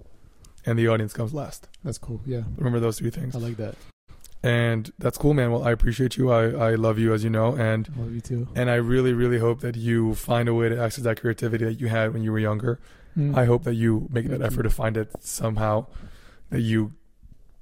[0.65, 1.67] and the audience comes last.
[1.83, 2.21] That's cool.
[2.25, 3.35] Yeah, Remember those three things.
[3.35, 3.75] I like that.
[4.45, 5.51] And that's cool, man.
[5.53, 6.29] Well, I appreciate you.
[6.29, 8.47] I, I love you, as you know, and I love you too.
[8.55, 11.79] and I really, really hope that you find a way to access that creativity that
[11.79, 12.79] you had when you were younger.
[13.17, 13.37] Mm.
[13.37, 14.63] I hope that you make that Thank effort you.
[14.63, 15.85] to find it somehow.
[16.49, 16.91] That you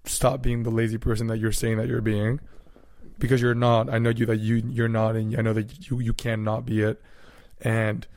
[0.05, 2.39] stop being the lazy person that you're saying that you're being,
[3.19, 3.87] because you're not.
[3.87, 6.81] I know you that you you're not, and I know that you you cannot be
[6.81, 6.99] it.
[7.61, 8.07] And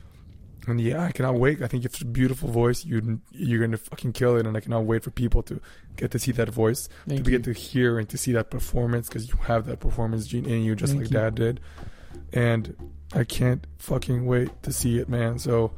[0.67, 1.61] and yeah, I cannot wait.
[1.61, 2.85] I think you have a beautiful voice.
[2.85, 5.59] You you're gonna fucking kill it, and I cannot wait for people to
[5.95, 7.37] get to see that voice, Thank to you.
[7.37, 10.63] get to hear and to see that performance because you have that performance gene in
[10.63, 11.17] you, just Thank like you.
[11.17, 11.59] Dad did.
[12.33, 12.75] And
[13.13, 15.39] I can't fucking wait to see it, man.
[15.39, 15.71] So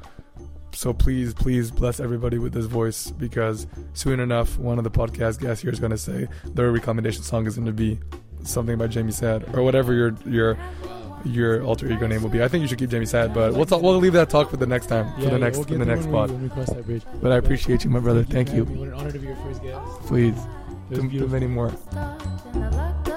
[0.73, 5.39] so please, please bless everybody with this voice because soon enough, one of the podcast
[5.39, 7.99] guests here is going to say their recommendation song is going to be
[8.43, 10.57] something by Jamie Saad or whatever your your
[11.27, 12.41] your alter ego name will be.
[12.43, 14.57] I think you should keep Jamie Saad, but we'll talk, we'll leave that talk for
[14.57, 16.31] the next time for Yeah, the yeah, next we'll for the next when we- pod.
[16.31, 17.03] when we cross that bridge.
[17.21, 18.23] But I appreciate you, my brother.
[18.23, 18.61] Thank for you.
[18.65, 18.79] having me.
[18.81, 19.81] What an honor to be your first guest.
[20.07, 20.39] Please It
[20.89, 21.33] was do, do beautiful.
[21.33, 21.71] many more.
[21.91, 22.21] Stop
[22.55, 23.16] and